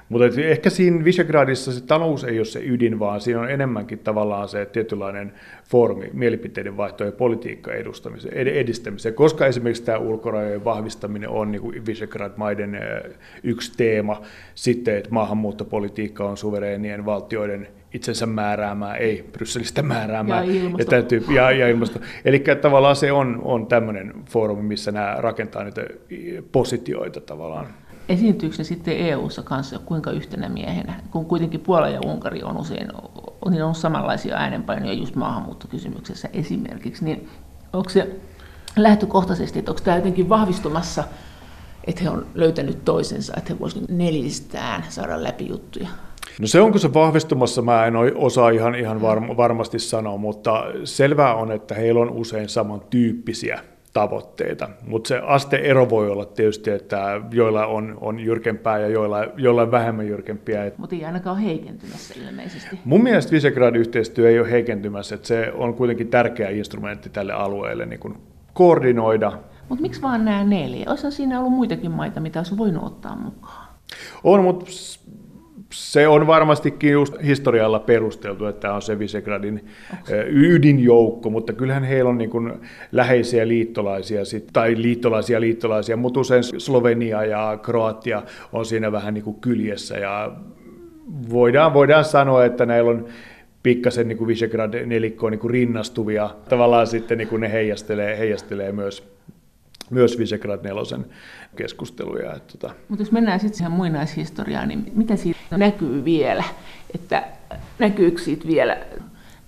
[0.10, 4.50] Mutta ehkä siinä Visegradissa se talous ei ole se ydin, vaan siinä on enemmänkin tavallaan
[4.50, 5.34] se tietynlainen
[5.70, 7.72] foorumi mielipiteiden vaihto ja politiikka
[8.34, 12.80] edistämiseen, koska esimerkiksi tämä ulkorajojen vahvistaminen on niin Visegrad-maiden
[13.44, 14.22] yksi teema,
[14.56, 20.44] sitten että maahanmuuttopolitiikka on suvereenien valtioiden itsensä määräämää, ei Brysselistä määräämää.
[20.44, 20.70] Ja.
[20.78, 22.00] Ja, täytyy, ja, ja ilmasto.
[22.26, 25.82] Eli tavallaan se on, on tämmöinen foorumi, missä nämä rakentaa niitä
[26.52, 27.68] positioita tavallaan.
[28.10, 32.88] Esiintyykö ne sitten EU-ssa kanssa kuinka yhtenä miehenä, kun kuitenkin Puola ja Unkari on usein
[33.46, 37.30] on, on samanlaisia äänenpainoja just maahanmuuttokysymyksessä esimerkiksi, niin
[37.74, 38.16] onko se
[38.78, 41.04] lähtökohtaisesti, että onko tämä jotenkin vahvistumassa,
[41.88, 45.88] että he on löytänyt toisensa, että he voisivat neljistään saada läpi juttuja?
[46.40, 49.02] No se onko se vahvistumassa, mä en osaa ihan, ihan
[49.38, 53.60] varmasti sanoa, mutta selvää on, että heillä on usein samantyyppisiä
[53.94, 54.70] tavoitteita.
[54.88, 59.72] Mutta se asteero voi olla tietysti, että joilla on, on jyrkempää ja joilla, joilla on
[59.72, 60.72] vähemmän jyrkempiä.
[60.78, 62.80] Mutta ei ainakaan ole heikentymässä ilmeisesti.
[62.86, 68.00] Mun mielestä Visegrad-yhteistyö ei ole heikentymässä, että se on kuitenkin tärkeä instrumentti tälle alueelle niin
[68.00, 68.18] kuin
[68.54, 69.32] koordinoida.
[69.70, 70.86] Mutta miksi vaan nämä neljä?
[70.90, 73.72] Olisi siinä ollut muitakin maita, mitä olisi voinut ottaa mukaan?
[74.24, 74.66] On, mutta
[75.72, 79.66] se on varmastikin just historialla perusteltu, että tämä on se Visegradin
[80.28, 82.54] ydinjoukko, mutta kyllähän heillä on niin kuin
[82.92, 84.22] läheisiä liittolaisia,
[84.54, 90.32] tai liittolaisia liittolaisia, mutta usein Slovenia ja Kroatia on siinä vähän niin kuin kyljessä, ja
[91.30, 93.06] voidaan, voidaan sanoa, että näillä on
[93.64, 99.12] pikkasen niin Visegrad-nelikkoon niin rinnastuvia, tavallaan sitten niin kuin ne heijastelee, heijastelee myös
[99.92, 101.06] myös Visegrad nelosen
[101.56, 102.36] keskusteluja.
[102.36, 102.74] Että tota.
[102.90, 106.44] Mutta jos mennään sitten siihen muinaishistoriaan, niin mitä siitä näkyy vielä?
[106.96, 107.28] Että
[107.80, 108.78] näkyykö siitä vielä?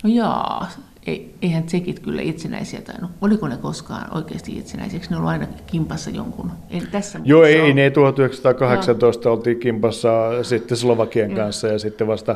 [0.03, 0.69] No jaa,
[1.07, 3.11] ei, eihän tsekit kyllä itsenäisiä tainnut.
[3.21, 4.99] Oliko ne koskaan oikeasti itsenäisiä?
[5.09, 6.51] ne ollut aina kimpassa jonkun?
[6.69, 9.35] En tässä Joo, ei, ne 1918 no.
[9.35, 11.37] oltiin kimpassa sitten Slovakian ja.
[11.37, 12.35] kanssa ja sitten vasta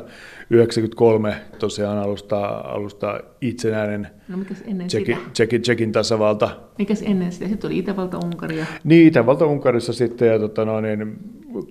[0.49, 4.37] 93 tosiaan alusta, alusta itsenäinen no,
[4.67, 5.29] ennen Tsekin, sitä?
[5.33, 6.49] Tsekin, Tsekin tasavalta.
[6.77, 7.47] Mikäs ennen sitä?
[7.47, 8.65] Sitten oli Itävalta Unkaria.
[8.83, 11.17] Niin, Itävalta Unkarissa sitten ja tota, no, niin,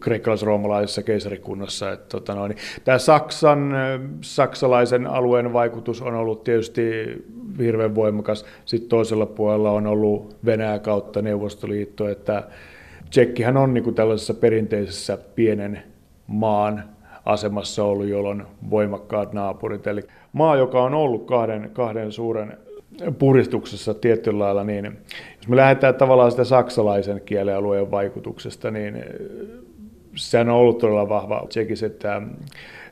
[0.01, 1.92] kreikkalais-roomalaisessa keisarikunnassa.
[1.92, 3.75] Että, tota, no, niin, tämä Saksan,
[4.21, 6.83] saksalaisen alueen vaikutus on ollut tietysti
[7.59, 8.45] hirveän voimakas.
[8.64, 12.49] Sitten toisella puolella on ollut Venäjä kautta Neuvostoliitto, että
[13.11, 15.83] Tsekkihän on niin kuin tällaisessa perinteisessä pienen
[16.27, 16.85] maan
[17.25, 19.87] asemassa ollut, jolloin voimakkaat naapurit.
[19.87, 20.03] Eli
[20.37, 22.59] maa, joka on ollut kahden, kahden suuren
[23.18, 24.85] puristuksessa tietyllä lailla, niin
[25.37, 29.05] jos me lähdetään tavallaan sitä saksalaisen kielialueen vaikutuksesta, niin
[30.14, 32.22] sehän on ollut todella vahva Tsekissä, että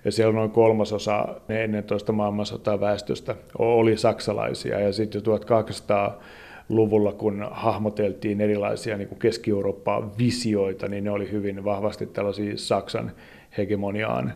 [0.04, 4.80] ja siellä on noin kolmasosa ennen toista maailmansotaa väestöstä oli saksalaisia.
[4.80, 12.07] Ja sitten jo 1800-luvulla, kun hahmoteltiin erilaisia niin Keski-Eurooppaan visioita, niin ne oli hyvin vahvasti
[12.07, 13.12] tällaisia Saksan
[13.59, 14.33] hegemoniaan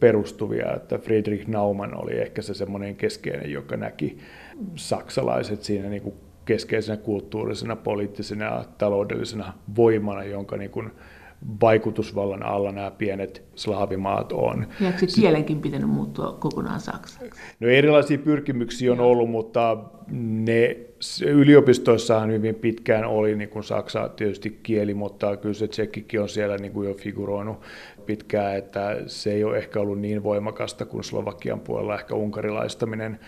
[0.00, 4.18] perustuvia, että Friedrich Naumann oli ehkä se semmoinen keskeinen, joka näki
[4.74, 10.90] saksalaiset siinä niin kuin keskeisenä kulttuurisena, poliittisena ja taloudellisena voimana, jonka niin kuin
[11.60, 14.66] vaikutusvallan alla nämä pienet slaavimaat on.
[14.80, 17.40] Ja se kielenkin pitänyt muuttua kokonaan saksaksi?
[17.60, 19.76] No erilaisia pyrkimyksiä on ollut, mutta
[20.10, 20.76] ne
[21.26, 26.56] yliopistoissahan hyvin pitkään oli niin kuin saksa tietysti kieli, mutta kyllä se tsekkikin on siellä
[26.56, 27.60] niin kuin jo figuroinut
[28.06, 33.18] pitkään, että se ei ole ehkä ollut niin voimakasta kuin Slovakian puolella ehkä unkarilaistaminen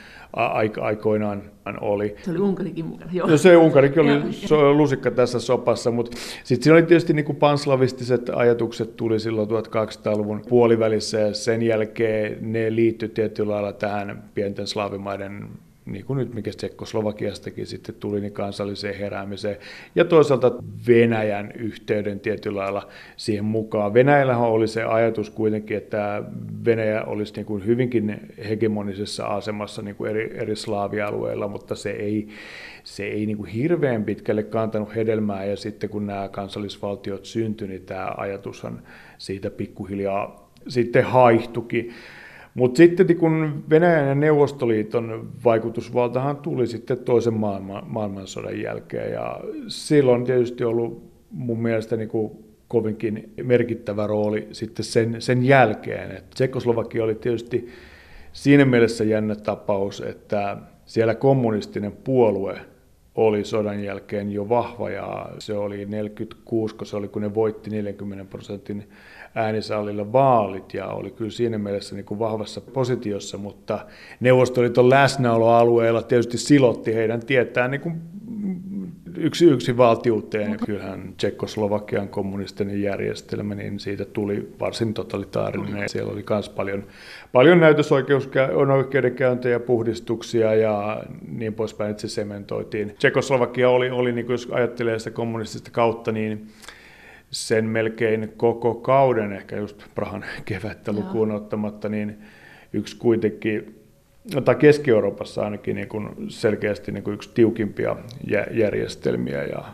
[0.81, 2.17] aikoinaan oli.
[2.23, 3.29] Se oli Unkarikin mukana, joo.
[3.29, 7.37] No se Unkarikin oli so, lusikka tässä sopassa, mutta sitten siinä oli tietysti niin kuin
[7.37, 14.67] panslavistiset ajatukset tuli silloin 1200-luvun puolivälissä ja sen jälkeen ne liittyi tietyllä lailla tähän pienten
[14.67, 15.49] slaavimaiden
[15.87, 19.57] niin kuin nyt mikä Tsekkoslovakiastakin sitten tuli, niin kansalliseen heräämiseen.
[19.95, 20.53] Ja toisaalta
[20.89, 23.95] Venäjän yhteyden tietyllä lailla siihen mukaan.
[23.95, 26.23] Venäjällähän oli se ajatus kuitenkin, että
[26.65, 32.29] Venäjä olisi niin kuin hyvinkin hegemonisessa asemassa niin kuin eri, eri slaavialueilla, mutta se ei,
[32.85, 35.45] se ei niin kuin hirveän pitkälle kantanut hedelmää.
[35.45, 38.83] Ja sitten kun nämä kansallisvaltiot syntyi, niin tämä ajatushan
[39.19, 41.93] siitä pikkuhiljaa sitten haihtukin.
[42.55, 50.25] Mutta sitten kun Venäjän ja Neuvostoliiton vaikutusvaltahan tuli sitten toisen maailman, maailmansodan jälkeen ja silloin
[50.25, 52.33] tietysti ollut mun mielestä niin kuin
[52.69, 56.11] kovinkin merkittävä rooli sitten sen, sen jälkeen.
[56.11, 57.69] Et Tsekoslovakia oli tietysti
[58.33, 62.59] siinä mielessä jännä tapaus, että siellä kommunistinen puolue
[63.15, 67.71] oli sodan jälkeen jo vahva ja se oli 46, kun se oli kun ne voitti
[67.71, 68.89] 40 prosentin
[69.35, 73.87] äänisaalilla vaalit ja oli kyllä siinä mielessä niin kuin vahvassa positiossa, mutta
[74.21, 78.03] Neuvostoliiton läsnäoloalueella tietysti silotti heidän tietää niin kuin
[79.17, 80.57] yksi yksi valtiuteen.
[80.67, 85.89] Kyllähän Tsekkoslovakian kommunistinen järjestelmä, niin siitä tuli varsin totalitaarinen.
[85.89, 86.85] Siellä oli myös paljon,
[87.33, 92.95] paljon näytösoikeudenkäyntejä, puhdistuksia ja niin poispäin, että se sementoitiin.
[92.99, 96.47] Tsekkoslovakia oli, oli niin kuin jos ajattelee sitä kommunistista kautta, niin
[97.33, 102.19] sen melkein koko kauden, ehkä just Prahan kevättä lukuun ottamatta, niin
[102.73, 103.83] yksi kuitenkin,
[104.45, 107.97] tai Keski-Euroopassa ainakin niin kuin selkeästi niin kuin yksi tiukimpia
[108.51, 109.65] järjestelmiä ja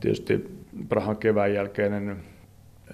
[0.00, 0.58] tietysti
[0.88, 2.16] Prahan kevään jälkeinen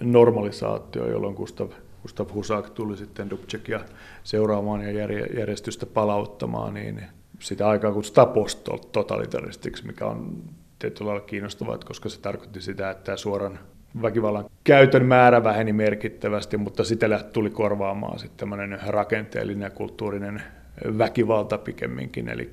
[0.01, 1.69] normalisaatio, jolloin Gustav,
[2.03, 3.81] Gustav Husak tuli sitten Dubčekia
[4.23, 4.91] seuraamaan ja
[5.37, 7.03] järjestystä palauttamaan, niin
[7.41, 10.43] sitä aikaa kutsutaan post-totalitaristiksi, mikä on
[10.83, 13.59] tietyllä lailla kiinnostavaa, koska se tarkoitti sitä, että suoran
[14.03, 20.43] väkivallan käytön määrä väheni merkittävästi, mutta sitä tuli korvaamaan sitten tämmöinen rakenteellinen ja kulttuurinen
[20.99, 22.53] väkivalta pikemminkin, eli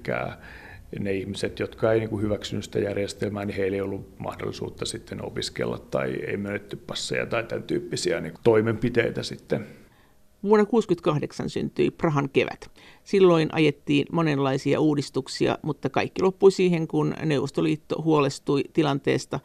[0.99, 5.77] ne ihmiset, jotka ei niin hyväksynyt sitä järjestelmää, niin heillä ei ollut mahdollisuutta sitten opiskella
[5.91, 9.78] tai ei myönnetty passeja tai tämän tyyppisiä niin toimenpiteitä sitten.
[10.43, 12.71] Vuonna 1968 syntyi Prahan kevät.
[13.04, 19.39] Silloin ajettiin monenlaisia uudistuksia, mutta kaikki loppui siihen, kun Neuvostoliitto huolestui tilanteesta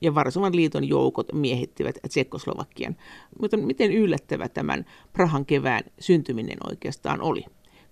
[0.00, 2.96] ja Varsovan liiton joukot miehittivät Tsekkoslovakian.
[3.40, 7.44] Mutta miten yllättävä tämän Prahan kevään syntyminen oikeastaan oli?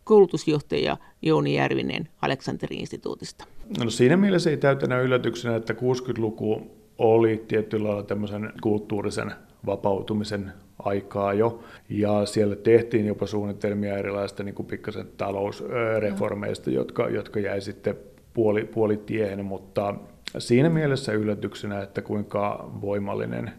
[0.05, 3.45] Koulutusjohtaja Jouni Järvinen Aleksanteri-instituutista.
[3.85, 9.33] No siinä mielessä ei täytänä yllätyksenä, että 60-luku oli tietyllä lailla tämmöisen kulttuurisen
[9.67, 17.41] vapautumisen aikaa jo, ja siellä tehtiin jopa suunnitelmia erilaista niin kuin pikkasen talousreformeista, jotka, jotka
[17.41, 17.97] jäi sitten
[18.35, 19.95] puoli, puolitiehen, mutta
[20.39, 23.53] siinä mielessä yllätyksenä, että kuinka voimallinen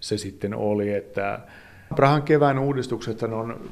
[0.00, 1.40] se sitten oli, että
[1.96, 3.70] Prahan kevään uudistukset on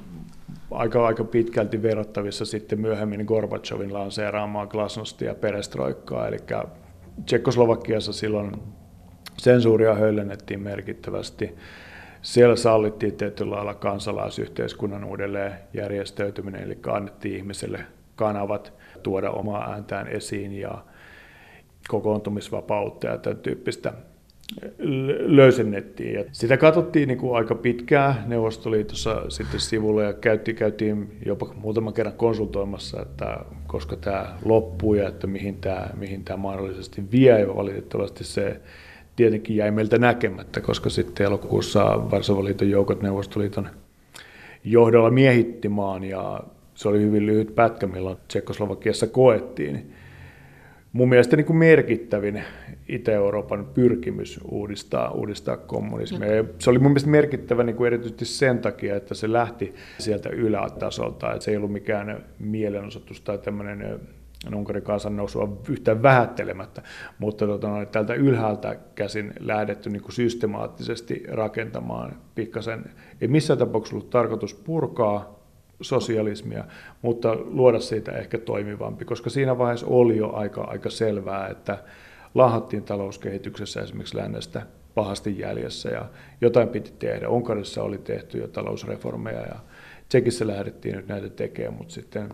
[0.71, 6.37] aika, aika pitkälti verrattavissa sitten myöhemmin Gorbachevin lanseeraamaan glasnosti ja perestroikkaa, eli
[7.27, 8.53] Tsekkoslovakiassa silloin
[9.39, 11.55] sensuuria höllennettiin merkittävästi.
[12.23, 17.81] Siellä sallittiin tietyllä lailla kansalaisyhteiskunnan uudelleen järjestäytyminen, eli annettiin ihmiselle
[18.17, 20.85] kanavat tuoda omaa ääntään esiin ja
[21.89, 23.93] kokoontumisvapautta ja tämän tyyppistä
[25.27, 26.15] löysennettiin.
[26.15, 31.95] Ja sitä katsottiin niin kuin aika pitkään Neuvostoliitossa sitten sivulla ja käytiin, käytiin jopa muutaman
[31.95, 37.41] kerran konsultoimassa, että koska tämä loppuu ja että mihin tämä, mihin tämä mahdollisesti vie.
[37.41, 38.61] Ja valitettavasti se
[39.21, 43.69] tietenkin jäi meiltä näkemättä, koska sitten elokuussa Varsovan liiton joukot Neuvostoliiton
[44.65, 46.41] johdolla miehitti maan ja
[46.75, 49.93] se oli hyvin lyhyt pätkä, milloin Tsekoslovakiassa koettiin.
[50.93, 52.43] Mun mielestä niin kuin merkittävin
[52.89, 56.37] Itä-Euroopan pyrkimys uudistaa, uudistaa kommunismia.
[56.37, 60.29] Ja se oli mun mielestä merkittävä niin kuin erityisesti sen takia, että se lähti sieltä
[60.29, 64.01] ylätasolta, että se ei ollut mikään mielenosoitus tai tämmöinen
[64.55, 66.83] Unkarin kansannousua yhtään vähättelemättä,
[67.19, 72.85] mutta tota, tältä ylhäältä käsin lähdetty niin kuin systemaattisesti rakentamaan pikkasen.
[73.21, 75.41] Ei missään tapauksessa ollut tarkoitus purkaa
[75.81, 76.65] sosialismia,
[77.03, 81.79] mutta luoda siitä ehkä toimivampi, koska siinä vaiheessa oli jo aika, aika selvää, että
[82.35, 84.63] lahattiin talouskehityksessä esimerkiksi lännestä
[84.95, 86.05] pahasti jäljessä ja
[86.41, 87.29] jotain piti tehdä.
[87.29, 89.57] Unkarissa oli tehty jo talousreformeja ja
[90.09, 92.29] Tsekissä lähdettiin nyt näitä tekemään, mutta sitten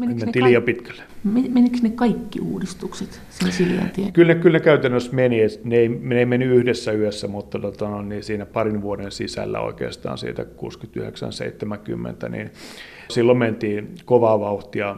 [0.00, 1.02] Menikö ne, ka- liian pitkälle.
[1.24, 4.12] Menikö ne kaikki uudistukset sen Siljan tien?
[4.12, 5.36] Kyllä, kyllä käytännössä meni.
[5.64, 9.60] Ne ei, ne ei meni yhdessä yössä, mutta tota, no, niin siinä parin vuoden sisällä
[9.60, 10.42] oikeastaan siitä
[12.26, 12.50] 69-70, niin
[13.10, 14.96] silloin mentiin kovaa vauhtia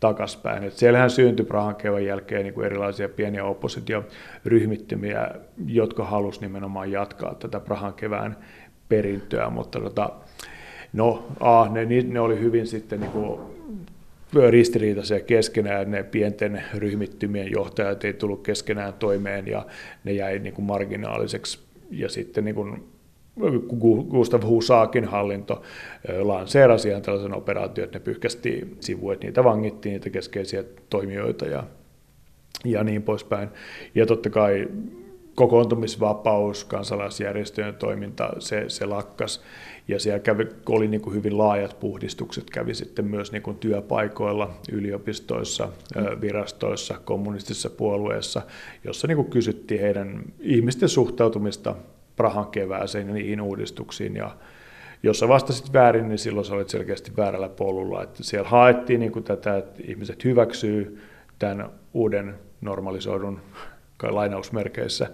[0.00, 0.64] takaspäin.
[0.64, 5.30] Et siellähän syntyi Prahan kevään jälkeen niin kuin erilaisia pieniä oppositioryhmittymiä,
[5.66, 8.36] jotka halusivat nimenomaan jatkaa tätä Prahan kevään
[8.88, 10.10] perintöä, mutta tota,
[10.92, 13.40] no, a, ne, ne oli hyvin sitten niin kuin
[14.50, 19.66] ristiriitaisia keskenään, ne pienten ryhmittymien johtajat ei tullut keskenään toimeen ja
[20.04, 21.58] ne jäi niin kuin marginaaliseksi.
[21.90, 22.84] Ja sitten niin kuin
[24.10, 25.62] Gustav Husakin hallinto
[26.18, 31.64] lanseerasi ihan tällaisen operaation, että ne pyyhkästi sivuun, että niitä vangittiin, niitä keskeisiä toimijoita ja,
[32.64, 33.48] ja niin poispäin.
[33.94, 34.68] Ja totta kai
[35.34, 39.42] kokoontumisvapaus, kansalaisjärjestöjen toiminta, se, se lakkas.
[39.88, 44.50] Ja siellä kävi, oli niin kuin hyvin laajat puhdistukset, kävi sitten myös niin kuin työpaikoilla,
[44.72, 45.68] yliopistoissa,
[46.20, 48.42] virastoissa, kommunistisissa puolueissa,
[48.84, 51.74] jossa niin kuin kysyttiin heidän ihmisten suhtautumista
[52.16, 54.16] Prahan kevääseen ja niihin uudistuksiin.
[54.16, 54.36] Ja
[55.02, 58.02] jos sä vastasit väärin, niin silloin sä olit selkeästi väärällä polulla.
[58.02, 61.00] Että siellä haettiin niin kuin tätä, että ihmiset hyväksyy
[61.38, 63.40] tämän uuden normalisoidun
[64.02, 65.10] lainausmerkeissä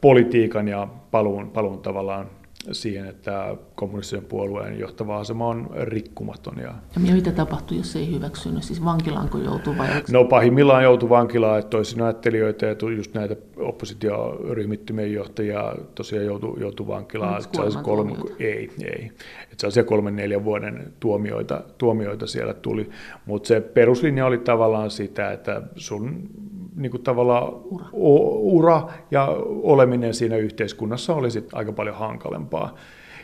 [0.00, 2.30] politiikan ja paluun, paluun tavallaan
[2.72, 6.58] siihen, että kommunistisen puolueen johtava asema on rikkumaton.
[6.58, 6.74] Ja,
[7.06, 8.62] ja mitä tapahtui, jos ei hyväksynyt?
[8.62, 9.88] Siis vankilaanko joutuu vai?
[10.10, 16.86] No pahimmillaan joutui vankilaan, että toisin ajattelijoita ja just näitä oppositioryhmittymien johtajia tosiaan joutui, joutui
[16.86, 17.42] vankilaan.
[17.42, 19.10] Että kolme, ei, ei.
[19.42, 22.90] Että sellaisia kolmen neljän vuoden tuomioita, tuomioita siellä tuli,
[23.26, 26.30] mutta se peruslinja oli tavallaan sitä, että sun
[26.76, 27.86] niin kuin tavallaan ura.
[27.92, 32.74] ura ja oleminen siinä yhteiskunnassa oli sitten aika paljon hankalempaa.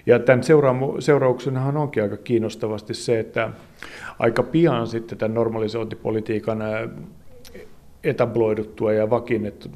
[0.07, 0.43] Ja tämän
[0.99, 3.51] seurauksenahan onkin aika kiinnostavasti se, että
[4.19, 6.59] aika pian sitten tämän normalisointipolitiikan
[8.05, 9.11] etabloiduttua ja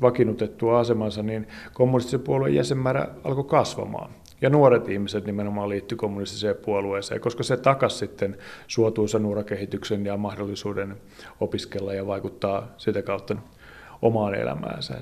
[0.03, 4.11] vakiinnutettua asemansa, niin kommunistisen puolueen jäsenmäärä alkoi kasvamaan.
[4.41, 10.97] Ja nuoret ihmiset nimenomaan liittyi kommunistiseen puolueeseen, koska se takas sitten suotuisan urakehityksen ja mahdollisuuden
[11.41, 13.37] opiskella ja vaikuttaa sitä kautta
[14.03, 14.95] omaan elämäänsä.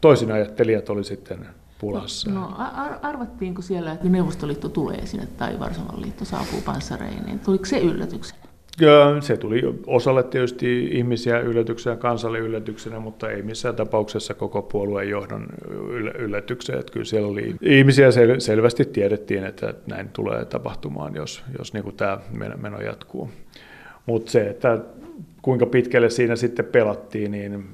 [0.00, 1.46] Toisin ajattelijat oli sitten
[1.80, 2.30] pulassa.
[2.30, 7.38] No, no ar- arvattiinko siellä, että Neuvostoliitto tulee sinne tai Varsovan liitto saapuu panssareineen?
[7.38, 8.40] Tuliko se yllätyksenä?
[9.20, 15.46] Se tuli osalle tietysti ihmisiä yllätyksenä, kansalle yllätyksenä, mutta ei missään tapauksessa koko puolueen johdon
[16.18, 16.78] yllätykseen.
[16.78, 21.82] Että kyllä siellä oli ihmisiä sel- selvästi tiedettiin, että näin tulee tapahtumaan, jos, jos niin
[21.84, 22.18] kuin tämä
[22.56, 23.30] meno jatkuu.
[24.06, 24.78] Mutta se, että
[25.42, 27.66] kuinka pitkälle siinä sitten pelattiin, niin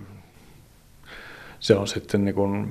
[1.61, 2.71] se on sitten niin kuin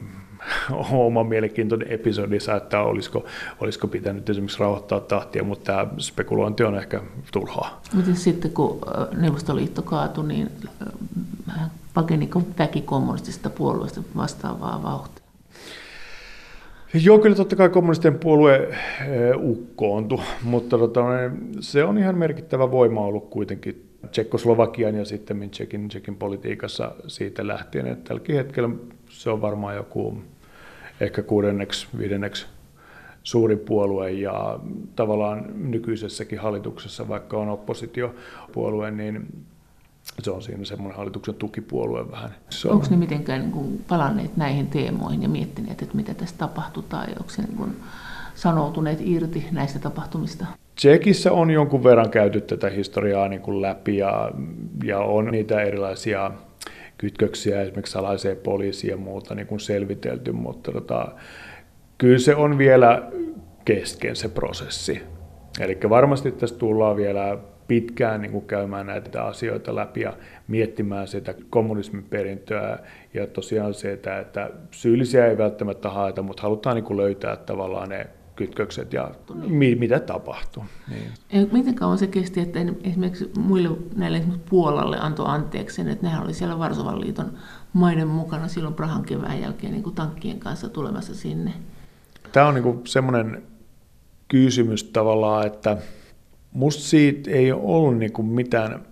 [0.91, 3.25] oma mielenkiintoinen episodissa, että olisiko,
[3.59, 7.81] olisiko pitänyt esimerkiksi rauhoittaa tahtia, mutta tämä spekulointi on ehkä turhaa.
[7.93, 8.79] Miten sitten kun
[9.17, 10.51] Neuvostoliitto kaatui, niin
[11.93, 15.25] pakeniko väki kommunistisesta puolueesta vastaavaa vauhtia?
[17.03, 18.69] Joo, kyllä totta kai kommunistien puolue
[19.35, 21.01] ukkoontui, mutta tota,
[21.59, 27.87] se on ihan merkittävä voima ollut kuitenkin Tsekkoslovakian ja sitten Tsekin, Tsekin politiikassa siitä lähtien.
[27.87, 28.69] Että tälläkin hetkellä
[29.09, 30.17] se on varmaan joku
[30.99, 32.45] ehkä kuudenneksi, viidenneksi
[33.23, 34.59] suuri puolue ja
[34.95, 39.45] tavallaan nykyisessäkin hallituksessa, vaikka on oppositiopuolue, niin
[40.21, 42.35] se on siinä semmoinen hallituksen tukipuolue vähän.
[42.49, 46.83] Se onko ne mitenkään niin kuin palanneet näihin teemoihin ja miettineet, että mitä tässä tapahtuu,
[46.83, 47.75] tai onko se niin kuin
[48.35, 50.45] sanoutuneet irti näistä tapahtumista?
[50.75, 54.31] Tsekissä on jonkun verran käyty tätä historiaa niin kuin läpi ja,
[54.83, 56.31] ja on niitä erilaisia
[56.97, 61.07] kytköksiä esimerkiksi salaiseen poliisiin ja muuta niin kuin selvitelty, mutta tota,
[61.97, 63.11] kyllä se on vielä
[63.65, 65.01] kesken se prosessi.
[65.59, 67.37] Eli varmasti tässä tullaan vielä
[67.67, 70.13] pitkään niin kuin käymään näitä asioita läpi ja
[70.47, 72.79] miettimään sitä kommunismin perintöä
[73.13, 77.89] ja tosiaan se, että, että syyllisiä ei välttämättä haeta, mutta halutaan niin kuin löytää tavallaan
[77.89, 79.11] ne kytkökset ja
[79.47, 80.63] mi- mitä tapahtuu.
[80.89, 81.49] Niin.
[81.51, 86.23] Miten kauan se kesti, että esimerkiksi muille näille esimerkiksi Puolalle antoi anteeksi sen, että nehän
[86.23, 87.33] oli siellä Varsovan liiton
[87.73, 91.53] maiden mukana silloin Prahan kevään jälkeen niin kuin tankkien kanssa tulemassa sinne?
[92.31, 93.43] Tämä on niin semmoinen
[94.27, 95.77] kysymys tavallaan, että
[96.51, 98.85] musta siitä ei ole ollut niin kuin mitään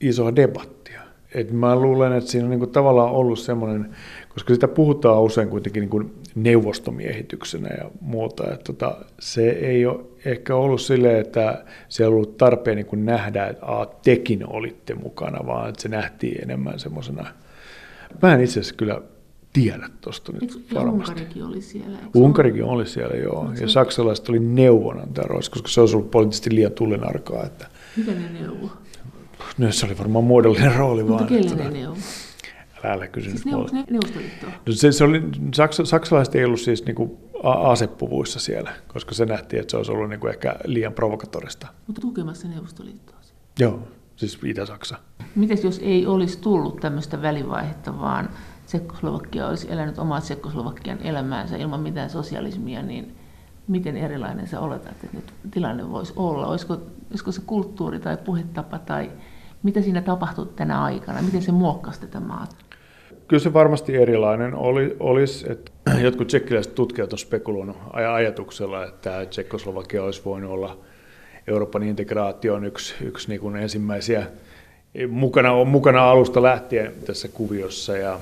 [0.00, 1.00] isoa debattia.
[1.34, 3.90] Et mä luulen, että siinä on niin kuin tavallaan ollut semmoinen,
[4.28, 8.44] koska sitä puhutaan usein kuitenkin niin kuin neuvostomiehityksenä ja muuta.
[8.52, 13.06] Että tota, se ei ole ehkä ollut silleen, että se on ollut tarpeen niin kuin
[13.06, 17.26] nähdä, että a, tekin olitte mukana, vaan että se nähtiin enemmän semmoisena.
[18.22, 19.00] Mä en itse asiassa kyllä
[19.52, 21.12] tiedä tuosta nyt Eikö, varmasti.
[21.12, 21.98] Unkarikin oli siellä.
[22.14, 23.44] Unkarikin oli siellä, joo.
[23.44, 27.44] No, ja saksalaiset oli neuvonantaja koska se olisi ollut poliittisesti liian tullinarkaa.
[27.46, 27.66] Että...
[27.96, 28.70] Mitä ne neuvo?
[29.58, 31.28] No se oli varmaan muodollinen rooli Mutta vaan.
[31.28, 31.96] kelle ne tota- neuvo?
[32.84, 34.50] Älä kysy siis neuvo, ne, Neuvostoliittoa?
[34.66, 35.22] No se, se oli,
[35.54, 40.08] saks, saksalaiset ei ollut siis niinku asepuvuissa siellä, koska se nähtiin, että se olisi ollut
[40.08, 41.66] niinku ehkä liian provokatorista.
[41.86, 43.16] Mutta tukemassa Neuvostoliittoa?
[43.58, 44.96] Joo, siis Itä-Saksa.
[45.34, 48.28] Mites jos ei olisi tullut tämmöistä välivaihetta, vaan
[48.66, 53.16] Tsekkoslovakia olisi elänyt omaa Tsekkoslovakian elämäänsä ilman mitään sosialismia, niin
[53.68, 56.46] miten erilainen sä oletat, että nyt tilanne voisi olla?
[56.46, 59.10] Olisiko, olisiko se kulttuuri tai puhetapa tai
[59.62, 61.22] mitä siinä tapahtui tänä aikana?
[61.22, 62.56] Miten se muokkasi tätä maata?
[63.30, 65.70] Kyllä se varmasti erilainen oli, olisi, että
[66.04, 70.78] jotkut tsekkiläiset tutkijat on spekuloinut ajatuksella, että Tsekkoslovakia olisi voinut olla
[71.46, 74.26] Euroopan integraation yksi, yksi niin kuin ensimmäisiä
[75.08, 78.20] mukana, on mukana alusta lähtien tässä kuviossa, ja,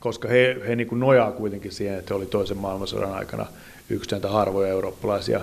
[0.00, 3.46] koska he, he niin kuin nojaa kuitenkin siihen, että he oli toisen maailmansodan aikana
[3.90, 5.40] yksi näitä harvoja eurooppalaisia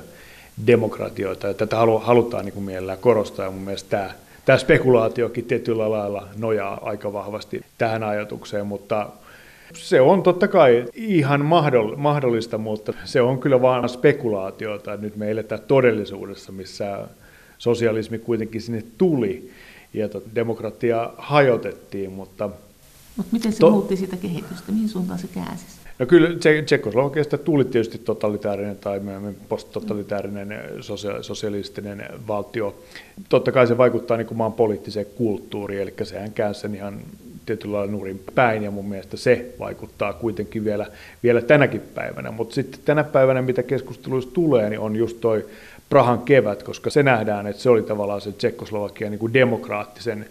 [0.68, 4.14] demokratioita, ja tätä halutaan niin kuin mielellään korostaa, ja mun mielestä tämä
[4.46, 9.10] tämä spekulaatiokin tietyllä lailla nojaa aika vahvasti tähän ajatukseen, mutta
[9.74, 11.46] se on totta kai ihan
[11.98, 14.98] mahdollista, mutta se on kyllä vain spekulaatiota.
[14.98, 17.08] Nyt me eletään todellisuudessa, missä
[17.58, 19.52] sosialismi kuitenkin sinne tuli
[19.94, 22.50] ja demokratia hajotettiin, mutta...
[23.18, 23.72] Mutta miten se to...
[23.72, 24.72] muutti sitä kehitystä?
[24.72, 25.66] Mihin suuntaan se käänsi?
[26.00, 26.30] No kyllä
[26.66, 30.62] Tsekoslovakiasta tuli tietysti totalitaarinen tai myöhemmin posttotalitaarinen
[31.22, 32.76] sosialistinen valtio.
[33.30, 37.00] Totta kai se vaikuttaa niin kuin maan poliittiseen kulttuuriin, eli sehän käänsi sen ihan
[37.46, 40.88] tietyllä lailla nurin päin, ja mun mielestä se vaikuttaa kuitenkin vielä,
[41.24, 42.32] vielä tänäkin päivänä.
[42.32, 45.46] Mutta sitten tänä päivänä, mitä keskusteluissa tulee, niin on just toi
[45.90, 50.26] Prahan kevät, koska se nähdään, että se oli tavallaan se Tsekkoslovakian niin kuin demokraattisen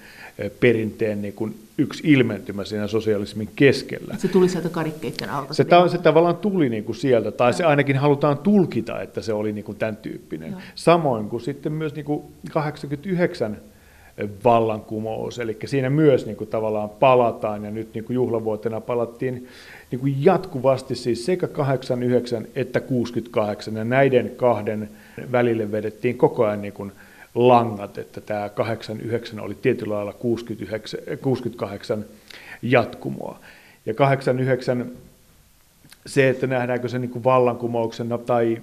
[0.61, 4.15] perinteen niin kuin yksi ilmentymä siinä sosialismin keskellä.
[4.19, 5.55] Se tuli sieltä karikkeiden alta.
[5.55, 9.33] Se, ta- se tavallaan tuli niin kuin sieltä, tai se ainakin halutaan tulkita, että se
[9.33, 10.51] oli niin kuin tämän tyyppinen.
[10.51, 10.61] Joo.
[10.75, 13.57] Samoin kuin sitten myös niin kuin 89
[14.45, 19.49] vallankumous, eli siinä myös niin kuin tavallaan palataan, ja nyt niin kuin juhlavuotena palattiin
[19.95, 24.89] niin kuin jatkuvasti siis sekä 89 että 68, ja näiden kahden
[25.33, 26.93] välille vedettiin koko ajan niin kuin
[27.35, 32.05] langat, että tämä 89 oli tietyllä lailla 69, 68
[32.63, 33.39] jatkumoa.
[33.87, 34.93] Ja 89
[36.07, 38.63] se, että nähdäänkö se niin kuin vallankumouksena tai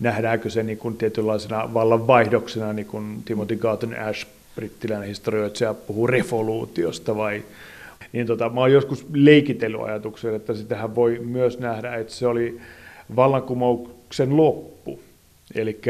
[0.00, 7.16] nähdäänkö se niin kuin tietynlaisena vallanvaihdoksena, niin kuin Timothy Garton Ash brittiläinen historioitsija puhuu revoluutiosta
[7.16, 7.42] vai
[8.12, 12.60] niin tota, mä oon joskus leikitellyt ajatuksen, että sitähän voi myös nähdä, että se oli
[13.16, 15.00] vallankumouksen loppu.
[15.54, 15.80] Eli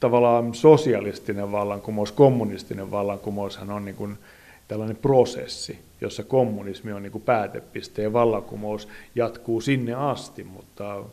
[0.00, 4.18] tavallaan sosialistinen vallankumous, kommunistinen vallankumoushan on niin kuin
[4.68, 11.04] tällainen prosessi, jossa kommunismi on niin kuin päätepiste ja vallankumous jatkuu sinne asti, mutta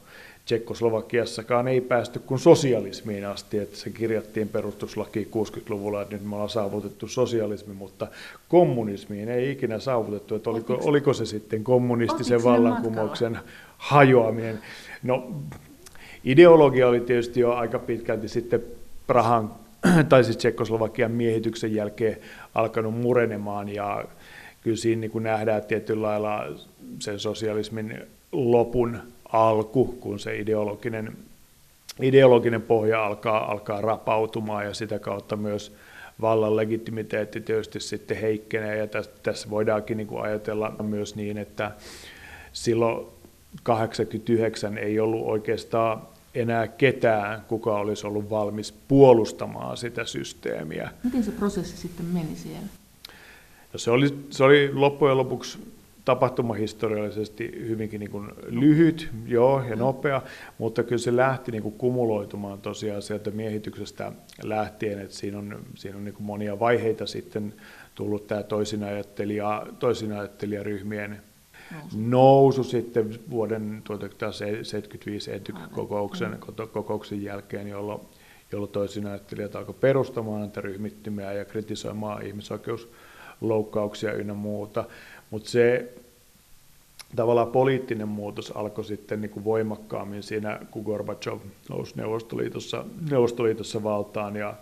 [0.45, 6.49] Tsekkoslovakiassakaan ei päästy kuin sosialismiin asti, että se kirjattiin perustuslaki 60-luvulla, että nyt me ollaan
[6.49, 8.07] saavutettu sosialismi, mutta
[8.49, 13.39] kommunismiin ei ikinä saavutettu, että oliko, oliko se sitten kommunistisen vallankumouksen
[13.77, 14.59] hajoaminen.
[15.03, 15.31] No,
[16.23, 18.63] ideologia oli tietysti jo aika pitkälti sitten
[19.07, 19.51] Prahan
[20.09, 22.17] tai siis Tsekkoslovakian miehityksen jälkeen
[22.55, 24.05] alkanut murenemaan ja
[24.61, 26.45] kyllä siinä niin nähdään tietyllä lailla
[26.99, 28.99] sen sosialismin lopun
[29.33, 31.17] alku, kun se ideologinen,
[32.01, 35.75] ideologinen pohja alkaa, alkaa rapautumaan ja sitä kautta myös
[36.21, 41.71] vallan legitimiteetti tietysti sitten heikkenee ja tässä, tässä voidaankin niin kuin ajatella myös niin, että
[42.53, 43.05] silloin
[43.63, 46.01] 89 ei ollut oikeastaan
[46.35, 50.91] enää ketään, kuka olisi ollut valmis puolustamaan sitä systeemiä.
[51.03, 52.67] Miten se prosessi sitten meni siellä?
[53.73, 55.74] No se, oli, se oli loppujen lopuksi
[56.05, 60.21] tapahtumahistoriallisesti hyvinkin niin kuin lyhyt joo, ja nopea,
[60.57, 64.11] mutta kyllä se lähti niin kuin kumuloitumaan tosiaan sieltä miehityksestä
[64.43, 67.53] lähtien, että siinä on, siinä on niin kuin monia vaiheita sitten
[67.95, 71.21] tullut tämä toisinajattelija, toisinajattelijaryhmien
[71.71, 71.97] nousu.
[71.97, 75.31] nousu sitten vuoden 1975
[75.71, 76.39] kokouksen,
[76.71, 78.01] kokouksen jälkeen, jolloin,
[78.51, 84.85] jolloin toisinajattelijat alkoi perustamaan näitä ryhmittymiä ja kritisoimaan ihmisoikeusloukkauksia ynnä muuta.
[85.31, 85.93] Mutta se
[87.15, 94.35] tavallaan poliittinen muutos alkoi sitten niin kuin voimakkaammin siinä, kun Gorbachev nousi Neuvostoliitossa, Neuvostoliitossa valtaan
[94.35, 94.53] ja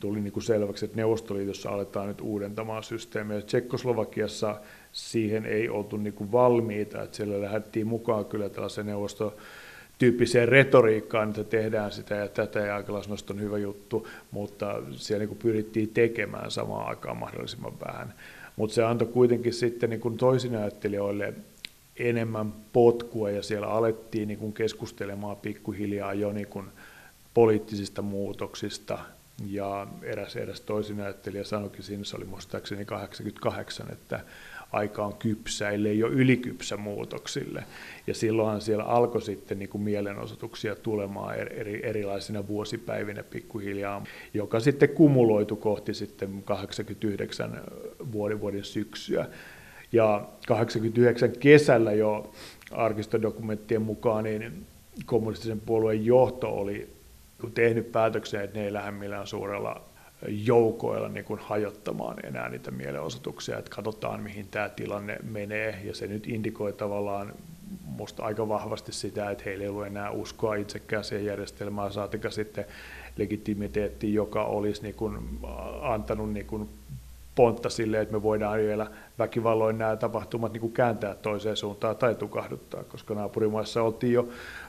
[0.00, 3.40] tuli niin kuin selväksi, että Neuvostoliitossa aletaan nyt uudentamaan systeemiä.
[3.40, 4.60] Tsekkoslovakiassa
[4.92, 9.36] siihen ei oltu niin kuin valmiita, että siellä lähdettiin mukaan kyllä tällaiseen neuvosto
[9.98, 15.28] tyyppiseen retoriikkaan, että tehdään sitä ja tätä ja aikalaisnosto on hyvä juttu, mutta siellä niin
[15.28, 18.14] kuin pyrittiin tekemään samaan aikaan mahdollisimman vähän.
[18.58, 21.34] Mutta se antoi kuitenkin sitten niin toisinajattelijoille
[21.96, 26.66] enemmän potkua ja siellä alettiin niin kuin keskustelemaan pikkuhiljaa jo niin kuin
[27.34, 28.98] poliittisista muutoksista.
[29.46, 34.20] Ja eräs, eräs toisinajattelija sanoikin siinä, se oli muistaakseni 88, että
[34.72, 37.64] aika on kypsä, ellei jo ylikypsä muutoksille.
[38.06, 44.04] Ja silloinhan siellä alkoi sitten niin kuin mielenosoituksia tulemaan eri, erilaisina vuosipäivinä pikkuhiljaa,
[44.34, 47.62] joka sitten kumuloitu kohti sitten 89
[48.12, 49.26] vuoden, vuoden syksyä.
[49.92, 52.32] Ja 89 kesällä jo
[52.70, 54.66] arkistodokumenttien mukaan niin
[55.06, 56.88] kommunistisen puolueen johto oli
[57.54, 59.87] tehnyt päätöksen, että ne ei lähde millään suurella
[60.28, 65.80] joukoilla niin kuin hajottamaan enää niitä mielenosoituksia, että katsotaan mihin tämä tilanne menee.
[65.84, 67.32] Ja se nyt indikoi tavallaan
[67.84, 72.64] musta aika vahvasti sitä, että heillä ei ollut enää uskoa itsekään siihen järjestelmään, saatika sitten
[73.16, 75.18] legitimiteetti, joka olisi niin kuin
[75.82, 76.68] antanut niin kuin
[77.34, 82.14] pontta sille, että me voidaan vielä väkivalloin nämä tapahtumat niin kuin kääntää toiseen suuntaan tai
[82.14, 84.28] tukahduttaa, koska naapurimaissa oltiin jo,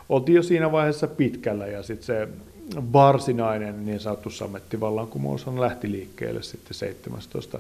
[0.10, 2.28] oltiin jo siinä vaiheessa pitkällä ja sitten se
[2.76, 7.60] varsinainen niin sanottu samettivallankumous on lähti liikkeelle sitten 17.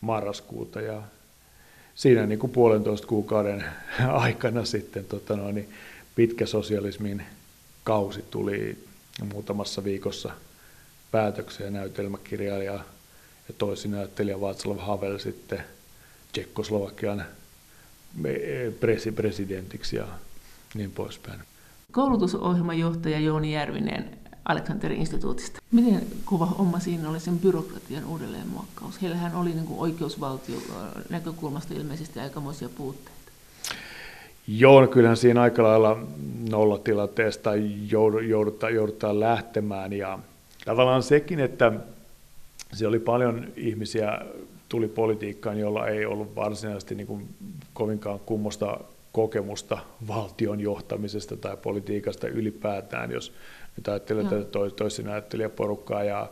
[0.00, 1.02] marraskuuta ja
[1.94, 3.64] siinä niin kuin puolentoista kuukauden
[4.08, 5.68] aikana sitten tota noin, niin
[6.14, 7.22] pitkä sosialismin
[7.84, 8.78] kausi tuli
[9.32, 10.30] muutamassa viikossa
[11.10, 12.72] päätökseen näytelmäkirjailija
[13.48, 15.64] ja toisinäyttelijä Václav Havel sitten
[16.32, 17.24] Tsekkoslovakian
[19.16, 20.06] presidentiksi ja
[20.74, 21.40] niin poispäin.
[21.92, 25.60] Koulutusohjelmajohtaja Jouni Järvinen Aleksanterin instituutista.
[25.72, 29.02] Miten kuva oma siinä oli sen byrokratian uudelleenmuokkaus?
[29.02, 30.56] Heillähän oli niin oikeusvaltio
[31.10, 33.20] näkökulmasta ilmeisesti aikamoisia puutteita.
[34.48, 35.98] Joo, no kyllähän siinä aika lailla
[36.50, 37.50] nollatilanteesta
[38.28, 40.18] joudutaan, joudutaan lähtemään ja
[40.64, 41.72] tavallaan sekin, että
[42.72, 44.18] se oli paljon ihmisiä
[44.68, 47.28] tuli politiikkaan, jolla ei ollut varsinaisesti niin kuin
[47.74, 48.80] kovinkaan kummosta
[49.12, 49.78] kokemusta
[50.08, 53.32] valtion johtamisesta tai politiikasta ylipäätään, jos
[53.76, 54.44] nyt ajattelee tätä
[54.76, 56.30] toisen ajattelijaporukkaa ja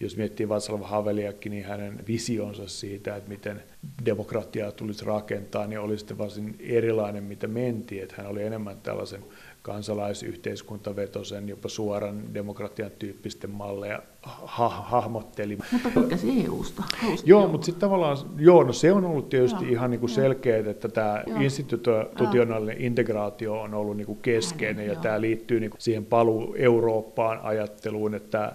[0.00, 3.62] jos miettii Václav Haveliakin, niin hänen visionsa siitä, että miten
[4.04, 8.02] demokratiaa tulisi rakentaa, niin oli sitten varsin erilainen, mitä mentiin.
[8.02, 9.24] Että hän oli enemmän tällaisen
[9.64, 15.58] kansalaisyhteiskuntavetosen, jopa suoran demokratian tyyppisten malleja ha- hahmotteli.
[15.72, 16.82] Mutta tykkäsi EU-sta.
[17.24, 20.88] Joo, mutta sitten tavallaan, joo, no se on ollut tietysti joo, ihan niin selkeä, että
[20.88, 21.40] tämä joo.
[21.40, 22.86] institutionaalinen joo.
[22.86, 25.02] integraatio on ollut niin kuin keskeinen, Näin, ja joo.
[25.02, 28.52] tämä liittyy niin kuin siihen paluu Eurooppaan ajatteluun, että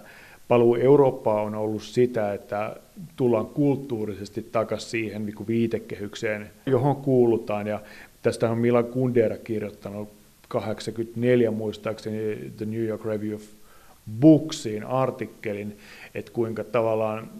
[0.48, 2.76] paluu Eurooppaan on ollut sitä, että
[3.16, 7.66] tullaan kulttuurisesti takaisin siihen niin viitekehykseen, johon kuulutaan.
[7.66, 7.80] Ja
[8.22, 10.19] tästä on Milan Kundera kirjoittanut
[10.50, 13.42] 84 muistaakseni The New York Review of
[14.20, 15.78] Booksin artikkelin,
[16.14, 17.30] että kuinka tavallaan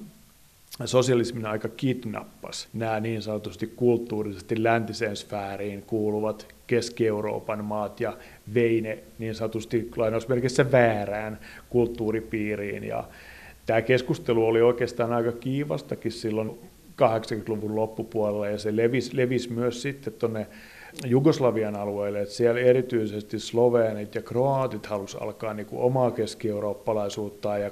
[0.85, 8.17] sosialismin aika kidnappas nämä niin sanotusti kulttuurisesti läntiseen sfääriin kuuluvat Keski-Euroopan maat ja
[8.55, 11.39] vei ne niin sanotusti lainausmerkissä väärään
[11.69, 12.85] kulttuuripiiriin.
[12.85, 13.05] Ja
[13.67, 16.51] tämä keskustelu oli oikeastaan aika kiivastakin silloin
[17.03, 20.47] 80-luvun loppupuolella ja se levisi, levisi myös sitten tuonne
[21.05, 27.71] Jugoslavian alueelle, että siellä erityisesti sloveenit ja kroatit halusi alkaa niin kuin omaa keski-eurooppalaisuuttaa ja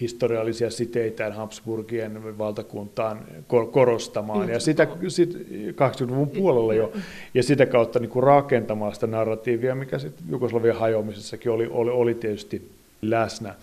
[0.00, 3.24] historiallisia siteitä Habsburgien valtakuntaan
[3.70, 4.48] korostamaan.
[4.48, 5.34] Ja sitä sit
[5.70, 6.92] 80-luvun puolella jo,
[7.34, 12.14] ja sitä kautta niin kuin rakentamaan sitä narratiivia, mikä sitten Jugoslavian hajoamisessakin oli, oli, oli
[12.14, 12.70] tietysti
[13.02, 13.54] läsnä.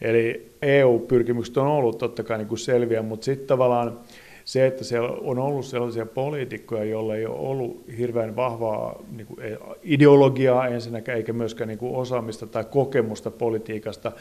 [0.00, 3.98] Eli EU-pyrkimykset on ollut totta kai niin kuin selviä, mutta sitten tavallaan
[4.44, 9.38] se, että siellä on ollut sellaisia poliitikkoja, joilla ei ole ollut hirveän vahvaa niin kuin
[9.82, 14.12] ideologiaa ensinnäkään, eikä myöskään niin kuin osaamista tai kokemusta politiikasta,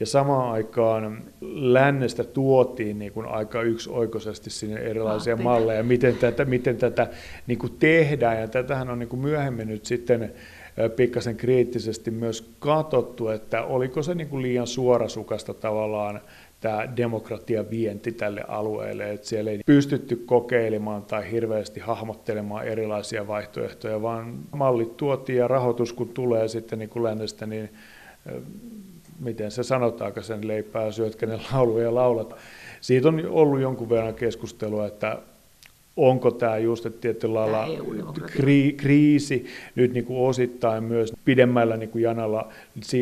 [0.00, 5.44] ja samaan aikaan lännestä tuotiin niin kuin aika yksioikoisesti sinne erilaisia Ahti.
[5.44, 7.08] malleja, miten tätä, miten tätä
[7.46, 10.32] niin kuin tehdään, ja tätähän on niin kuin myöhemmin nyt sitten
[10.96, 16.20] pikkasen kriittisesti myös katsottu, että oliko se niin kuin liian suorasukasta tavallaan
[16.60, 24.02] tämä demokratia vienti tälle alueelle, että siellä ei pystytty kokeilemaan tai hirveästi hahmottelemaan erilaisia vaihtoehtoja,
[24.02, 27.70] vaan mallit tuotiin ja rahoitus kun tulee sitten niin kuin lännestä, niin
[29.20, 32.36] miten se sanotaanko sen leipää syöt, kenen lauluja laulat.
[32.80, 35.18] Siitä on ollut jonkun verran keskustelua, että
[35.96, 37.66] onko tämä just että tietyllä lailla
[38.26, 42.48] kri, kriisi nyt niin kuin osittain myös pidemmällä niin kuin janalla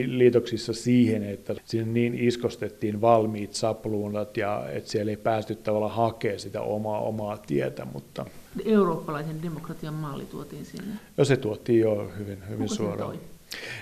[0.07, 6.41] liitoksissa siihen, että siinä niin iskostettiin valmiit sapluunat ja että siellä ei päästy tavallaan hakemaan
[6.41, 7.87] sitä omaa, omaa tietä.
[7.93, 8.27] Mutta...
[8.65, 10.95] Eurooppalaisen demokratian malli tuotiin sinne?
[11.17, 13.19] No se tuotiin jo hyvin, hyvin Kuka suoraan.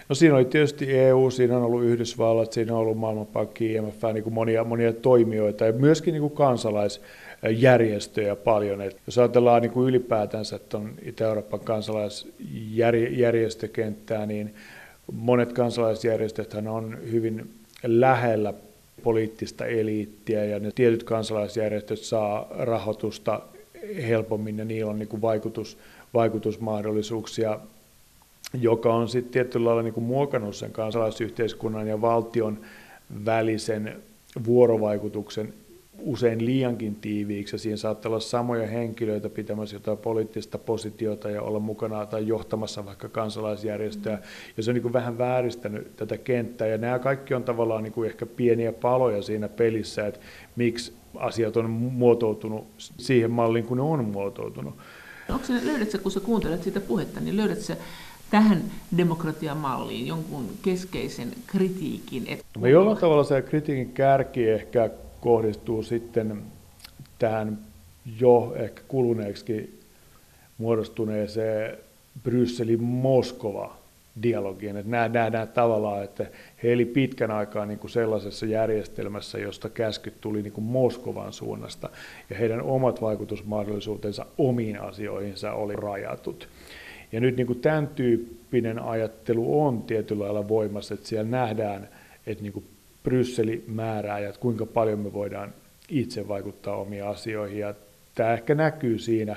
[0.09, 4.23] No siinä oli tietysti EU, siinä on ollut Yhdysvallat, siinä on ollut Maailmanpankki, IMF, niin
[4.23, 7.01] kuin monia, monia toimijoita ja myöskin niin kuin kansalais,
[7.49, 8.81] järjestöjä paljon.
[8.81, 14.55] Et jos ajatellaan niin kuin ylipäätänsä tuon Itä-Euroopan kansalaisjärjestökenttää, niin
[15.13, 17.51] monet kansalaisjärjestöt on hyvin
[17.83, 18.55] lähellä
[19.03, 23.41] poliittista eliittiä ja ne tietyt kansalaisjärjestöt saa rahoitusta
[24.07, 25.79] helpommin ja niillä on niin kuin vaikutus,
[26.15, 27.61] vaikutusmahdollisuuksia,
[28.61, 32.61] joka on sitten tietyllä lailla niin kuin muokannut sen kansalaisyhteiskunnan ja valtion
[33.25, 33.97] välisen
[34.47, 35.55] vuorovaikutuksen
[36.03, 41.59] usein liiankin tiiviiksi ja siinä saattaa olla samoja henkilöitä pitämässä jotain poliittista positiota ja olla
[41.59, 44.19] mukana tai johtamassa vaikka kansalaisjärjestöä.
[44.57, 47.93] Ja se on niin kuin vähän vääristänyt tätä kenttää ja nämä kaikki on tavallaan niin
[47.93, 50.21] kuin ehkä pieniä paloja siinä pelissä, että
[50.57, 54.75] miksi asiat on muotoutunut siihen malliin, kun ne on muotoutunut.
[55.29, 57.77] Onko se, löydätkö, kun sä kuuntelet sitä puhetta, niin löydätkö
[58.31, 58.63] tähän
[58.97, 62.25] demokratiamalliin jonkun keskeisen kritiikin?
[62.27, 62.45] Että...
[62.59, 64.91] No jollain tavalla se kritiikin kärki ehkä
[65.21, 66.43] kohdistuu sitten
[67.19, 67.59] tähän
[68.21, 69.81] jo ehkä kuluneeksi
[70.59, 71.79] muodostuneeseen
[72.23, 73.77] Brysselin-Moskova
[74.23, 74.77] dialogiin.
[74.77, 76.27] Että nähdään tavallaan, että
[76.63, 81.91] he eli pitkän aikaa niin kuin sellaisessa järjestelmässä, josta käskyt tuli niin kuin Moskovan suunnasta,
[82.31, 86.49] ja heidän omat vaikutusmahdollisuutensa omiin asioihinsa oli rajatut.
[87.13, 91.89] Ja nyt niin kuin tämän tyyppinen ajattelu on tietyllä lailla voimassa, että siellä nähdään,
[92.27, 92.65] että niin kuin
[93.05, 95.53] Brysseli määrää ja kuinka paljon me voidaan
[95.89, 97.59] itse vaikuttaa omiin asioihin.
[97.59, 97.75] Ja
[98.15, 99.37] tämä ehkä näkyy siinä,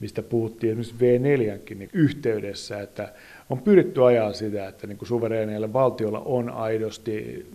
[0.00, 3.12] mistä puhuttiin esimerkiksi V4 niin yhteydessä, että
[3.50, 7.46] on pyritty ajaa sitä, että niin suvereeneilla valtiolla on aidosti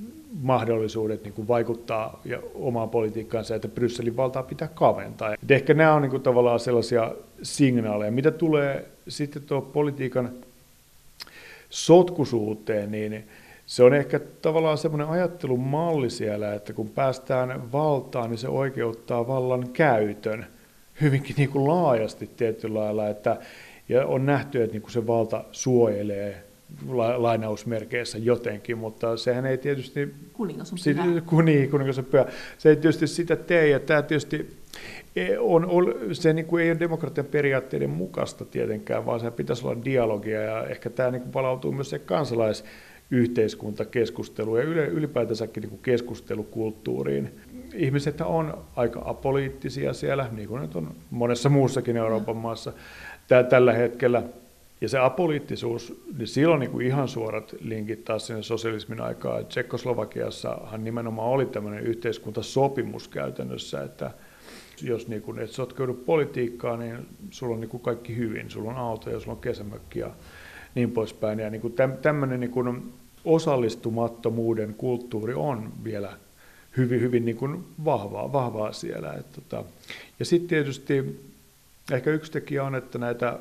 [0.42, 5.34] mahdollisuudet niin vaikuttaa ja omaan politiikkaansa, että Brysselin valtaa pitää kaventaa.
[5.34, 7.12] Et ehkä nämä on niin kuin tavallaan sellaisia
[7.44, 8.12] signaaleja.
[8.12, 10.32] Mitä tulee sitten tuo politiikan
[11.70, 13.28] sotkusuuteen, niin
[13.70, 19.70] se on ehkä tavallaan semmoinen ajattelumalli siellä, että kun päästään valtaan, niin se oikeuttaa vallan
[19.70, 20.46] käytön
[21.02, 23.38] hyvinkin niin kuin laajasti tietyllä lailla, että
[23.90, 26.44] ja on nähty, että niin kuin se valta suojelee
[27.18, 30.14] lainausmerkeissä jotenkin, mutta sehän ei tietysti...
[30.34, 31.22] Kuningas on pyhä.
[31.22, 32.26] Kuni, kuningas on pyhä.
[32.58, 34.58] Se ei tietysti sitä tee, ja tämä tietysti
[35.40, 39.86] on, on, se niin kuin ei ole demokratian periaatteiden mukaista tietenkään, vaan se pitäisi olla
[39.86, 42.66] dialogia, ja ehkä tämä niin kuin palautuu myös se kansalais
[43.12, 47.40] yhteiskuntakeskustelu ja ylipäätänsäkin niin kuin keskustelukulttuuriin.
[47.74, 52.74] Ihmiset on aika apoliittisia siellä, niin kuin nyt on monessa muussakin Euroopan maassa
[53.50, 54.24] tällä hetkellä.
[54.82, 59.46] Ja se apoliittisuus, niin sillä on niin kuin ihan suorat linkit taas sinne sosialismin aikaan.
[59.46, 64.12] Tsekkoslovakiassahan nimenomaan oli tämmöinen yhteiskuntasopimus käytännössä, että
[64.82, 66.98] jos niin kuin et sotkeudu politiikkaan, niin
[67.30, 68.50] sulla on niin kuin kaikki hyvin.
[68.50, 70.12] Sulla on auto ja sulla on kesämökki ja
[70.76, 71.40] niin poispäin.
[71.40, 72.94] Ja niin kuin tämmöinen niin kuin
[73.26, 76.14] osallistumattomuuden kulttuuri on vielä
[76.78, 79.14] hyvin, hyvin niin kuin vahvaa, vahvaa siellä.
[79.14, 79.64] Et tota,
[80.20, 81.22] ja sitten tietysti
[81.92, 83.40] ehkä yksi tekijä on, että näitä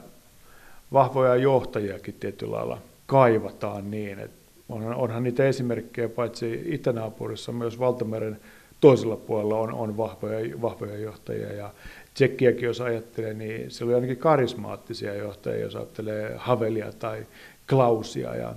[0.93, 8.41] vahvoja johtajiakin tietyllä lailla kaivataan niin, että onhan, onhan niitä esimerkkejä paitsi itänaapurissa, myös Valtameren
[8.81, 11.53] toisella puolella on, on vahvoja, vahvoja johtajia.
[11.53, 11.71] Ja
[12.19, 17.27] Tsekkiäkin, jos ajattelee, niin se oli ainakin karismaattisia johtajia, jos ajattelee Havelia tai
[17.69, 18.37] Klausia.
[18.37, 18.55] Ja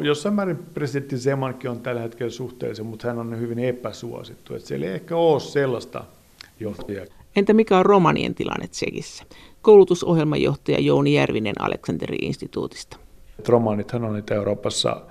[0.00, 4.54] jossain määrin presidentti Zemankin on tällä hetkellä suhteellisen, mutta hän on hyvin epäsuosittu.
[4.54, 6.04] Että siellä ei ehkä ole sellaista
[6.60, 7.06] johtajaa.
[7.36, 9.24] Entä mikä on romanien tilanne Tsekissä?
[9.62, 12.96] Koulutusohjelmanjohtaja Jouni Järvinen Aleksanteri-instituutista.
[13.48, 15.02] Romanithan on niitä Euroopassa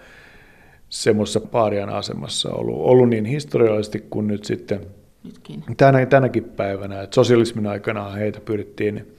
[0.90, 4.80] semmoisessa paarian asemassa ollut, ollut niin historiallisesti kuin nyt sitten
[5.24, 5.64] Nytkin.
[5.78, 7.02] Tänä, tänäkin päivänä.
[7.02, 9.16] Että sosialismin aikana heitä pyrittiin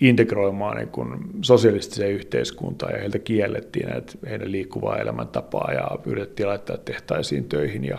[0.00, 6.76] integroimaan niin kuin sosialistiseen yhteiskuntaan ja heiltä kiellettiin että heidän liikkuvaa elämäntapaa ja yritettiin laittaa
[6.76, 7.98] tehtaisiin töihin ja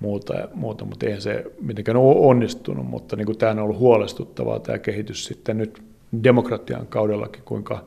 [0.00, 4.60] muuta, muuta mutta eihän se mitenkään ole onnistunut, mutta niin kuin tämä on ollut huolestuttavaa
[4.60, 5.82] tämä kehitys sitten nyt
[6.24, 7.84] demokratian kaudellakin, kuinka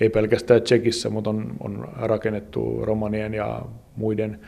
[0.00, 3.62] ei pelkästään Tsekissä, mutta on, on rakennettu romanien ja
[3.96, 4.40] muiden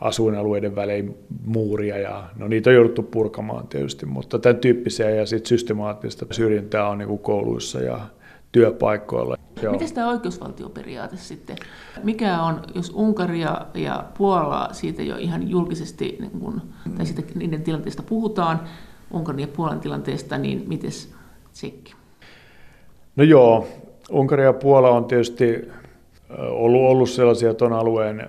[0.00, 5.48] asuinalueiden välein muuria ja no niitä on jouduttu purkamaan tietysti, mutta tämän tyyppisiä ja sitten
[5.48, 8.00] systemaattista syrjintää on niin kouluissa ja
[8.52, 9.36] työpaikoilla.
[9.70, 11.56] Miten tämä oikeusvaltioperiaate sitten?
[12.04, 16.62] Mikä on, jos Unkaria ja Puola siitä jo ihan julkisesti, niin kun,
[16.96, 18.60] tai siitä niiden tilanteesta puhutaan,
[19.10, 20.90] Unkarin ja Puolan tilanteesta, niin miten
[21.52, 21.94] Tsekki?
[23.16, 23.68] No joo,
[24.10, 25.68] Unkari ja Puola on tietysti
[26.38, 28.28] ollut, ollut sellaisia tuon alueen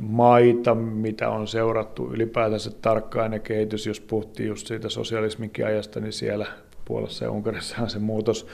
[0.00, 6.12] maita, mitä on seurattu ylipäätänsä tarkkaan ja kehitys, jos puhuttiin just siitä sosialisminkin ajasta, niin
[6.12, 6.46] siellä
[6.84, 8.46] Puolassa ja Unkarissahan se muutos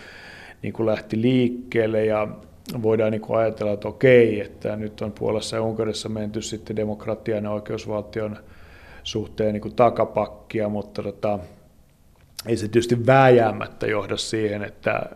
[0.62, 2.28] niin kuin lähti liikkeelle ja
[2.82, 7.45] voidaan niin kuin ajatella, että okei, että nyt on Puolassa ja Unkarissa menty sitten demokratian
[7.45, 8.36] ja oikeusvaltion
[9.03, 11.39] suhteen niin kuin takapakkia, mutta tota,
[12.47, 15.11] ei se tietysti vääjäämättä johda siihen, että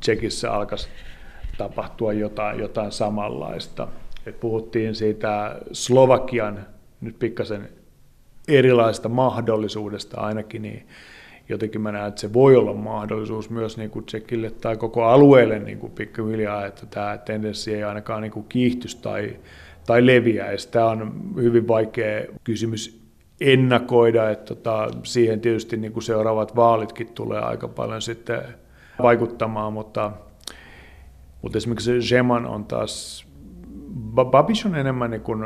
[0.00, 0.88] Tsekissä alkaisi
[1.58, 3.88] tapahtua jotain, jotain samanlaista.
[4.26, 6.66] Et puhuttiin siitä Slovakian
[7.00, 7.68] nyt pikkasen
[8.48, 10.86] erilaista mahdollisuudesta ainakin, niin
[11.48, 15.58] jotenkin mä näen, että se voi olla mahdollisuus myös niin kuin Tsekille tai koko alueelle
[15.58, 19.36] niin kuin pikkuhiljaa, että tämä tendenssi ei ainakaan niin kuin kiihtys tai,
[19.86, 20.70] tai leviäisi.
[20.70, 23.00] Tämä on hyvin vaikea kysymys
[23.40, 28.42] ennakoida, että tota, siihen tietysti niin kuin seuraavat vaalitkin tulee aika paljon sitten
[29.02, 30.12] vaikuttamaan, mutta,
[31.42, 33.25] mutta esimerkiksi Zeman on taas,
[34.24, 35.44] Babish on enemmän niin kuin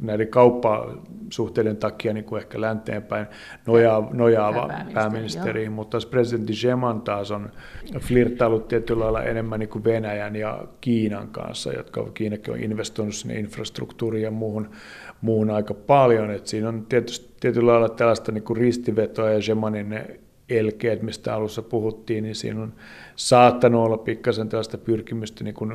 [0.00, 3.26] näiden kauppasuhteiden takia niin kuin ehkä länteenpäin
[3.66, 7.50] nojaava, nojaava pääministeri, pääministeri mutta taas presidentti Zeman taas on
[8.00, 13.34] flirttailut tietyllä lailla enemmän niin kuin Venäjän ja Kiinan kanssa, jotka Kiinakin on investoinut sinne
[13.34, 14.70] infrastruktuuriin ja muuhun,
[15.20, 16.30] muuhun aika paljon.
[16.30, 19.98] Et siinä on tietysti, tietyllä lailla tällaista niin kuin ristivetoa ja Zemanin
[20.48, 22.72] elkeet, mistä alussa puhuttiin, niin siinä on
[23.16, 25.72] saattanut olla pikkasen tällaista pyrkimystä niin kuin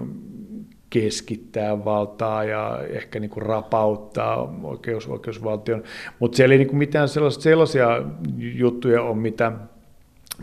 [0.96, 5.84] keskittää valtaa ja ehkä niin kuin rapauttaa oikeus, oikeusvaltion.
[6.20, 7.08] Mutta siellä ei niin kuin mitään
[7.40, 7.88] sellaisia
[8.38, 9.52] juttuja ole, mitä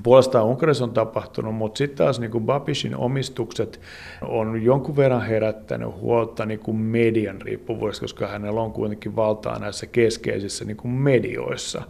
[0.02, 3.80] puolestaan Unkarissa on tapahtunut, mutta sitten taas niin kuin Babishin omistukset
[4.22, 9.86] on jonkun verran herättänyt huolta niin kuin median riippuvuudesta, koska hänellä on kuitenkin valtaa näissä
[9.86, 11.82] keskeisissä niin kuin medioissa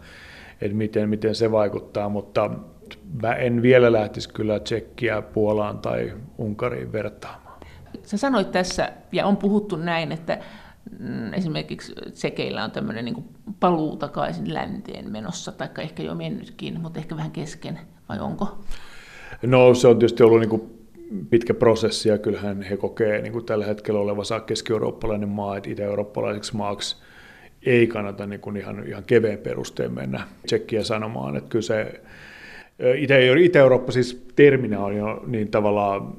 [0.61, 2.49] että miten, miten se vaikuttaa, mutta
[3.21, 7.42] mä en vielä lähtisi kyllä Tsekkiä Puolaan tai Unkariin vertaamaan.
[8.03, 10.39] Sä sanoit tässä, ja on puhuttu näin, että
[10.99, 13.23] mm, esimerkiksi Tsekeillä on tämmöinen niin
[13.59, 17.79] paluu takaisin länteen menossa, tai ehkä jo mennytkin, mutta ehkä vähän kesken,
[18.09, 18.57] vai onko?
[19.41, 20.87] No se on tietysti ollut niin kuin
[21.29, 26.55] pitkä prosessi, ja kyllähän he kokee niin kuin tällä hetkellä olevansa keski-eurooppalainen maa, että itä-eurooppalaiseksi
[26.55, 26.95] maaksi–
[27.65, 32.01] ei kannata niin kuin ihan, ihan keveen perusteen mennä tsekkiä sanomaan, että kyllä se
[33.37, 36.13] Itä-Eurooppa siis terminä on niin tavallaan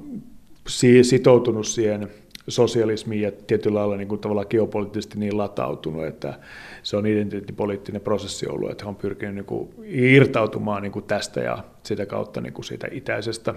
[1.02, 2.10] sitoutunut siihen
[2.48, 6.38] sosialismiin ja tietyllä lailla niin kuin tavallaan geopoliittisesti niin latautunut, että
[6.82, 11.40] se on identiteettipoliittinen prosessi ollut, että he on pyrkinyt niin kuin irtautumaan niin kuin tästä
[11.40, 13.54] ja sitä kautta niin kuin siitä itäisestä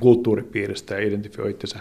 [0.00, 1.78] kulttuuripiiristä ja identifioi itsensä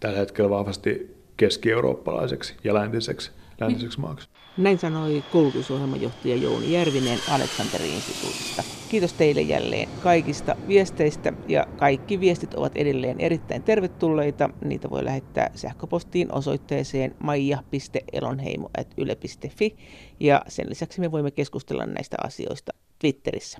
[0.00, 4.28] tällä hetkellä vahvasti keski-eurooppalaiseksi ja läntiseksi läntiseksi maaksi.
[4.56, 8.62] Näin sanoi koulutusohjelmanjohtaja Jouni Järvinen Aleksanteri instituutista.
[8.90, 14.50] Kiitos teille jälleen kaikista viesteistä ja kaikki viestit ovat edelleen erittäin tervetulleita.
[14.64, 19.76] Niitä voi lähettää sähköpostiin osoitteeseen maija.elonheimo.yle.fi
[20.20, 23.58] ja sen lisäksi me voimme keskustella näistä asioista Twitterissä.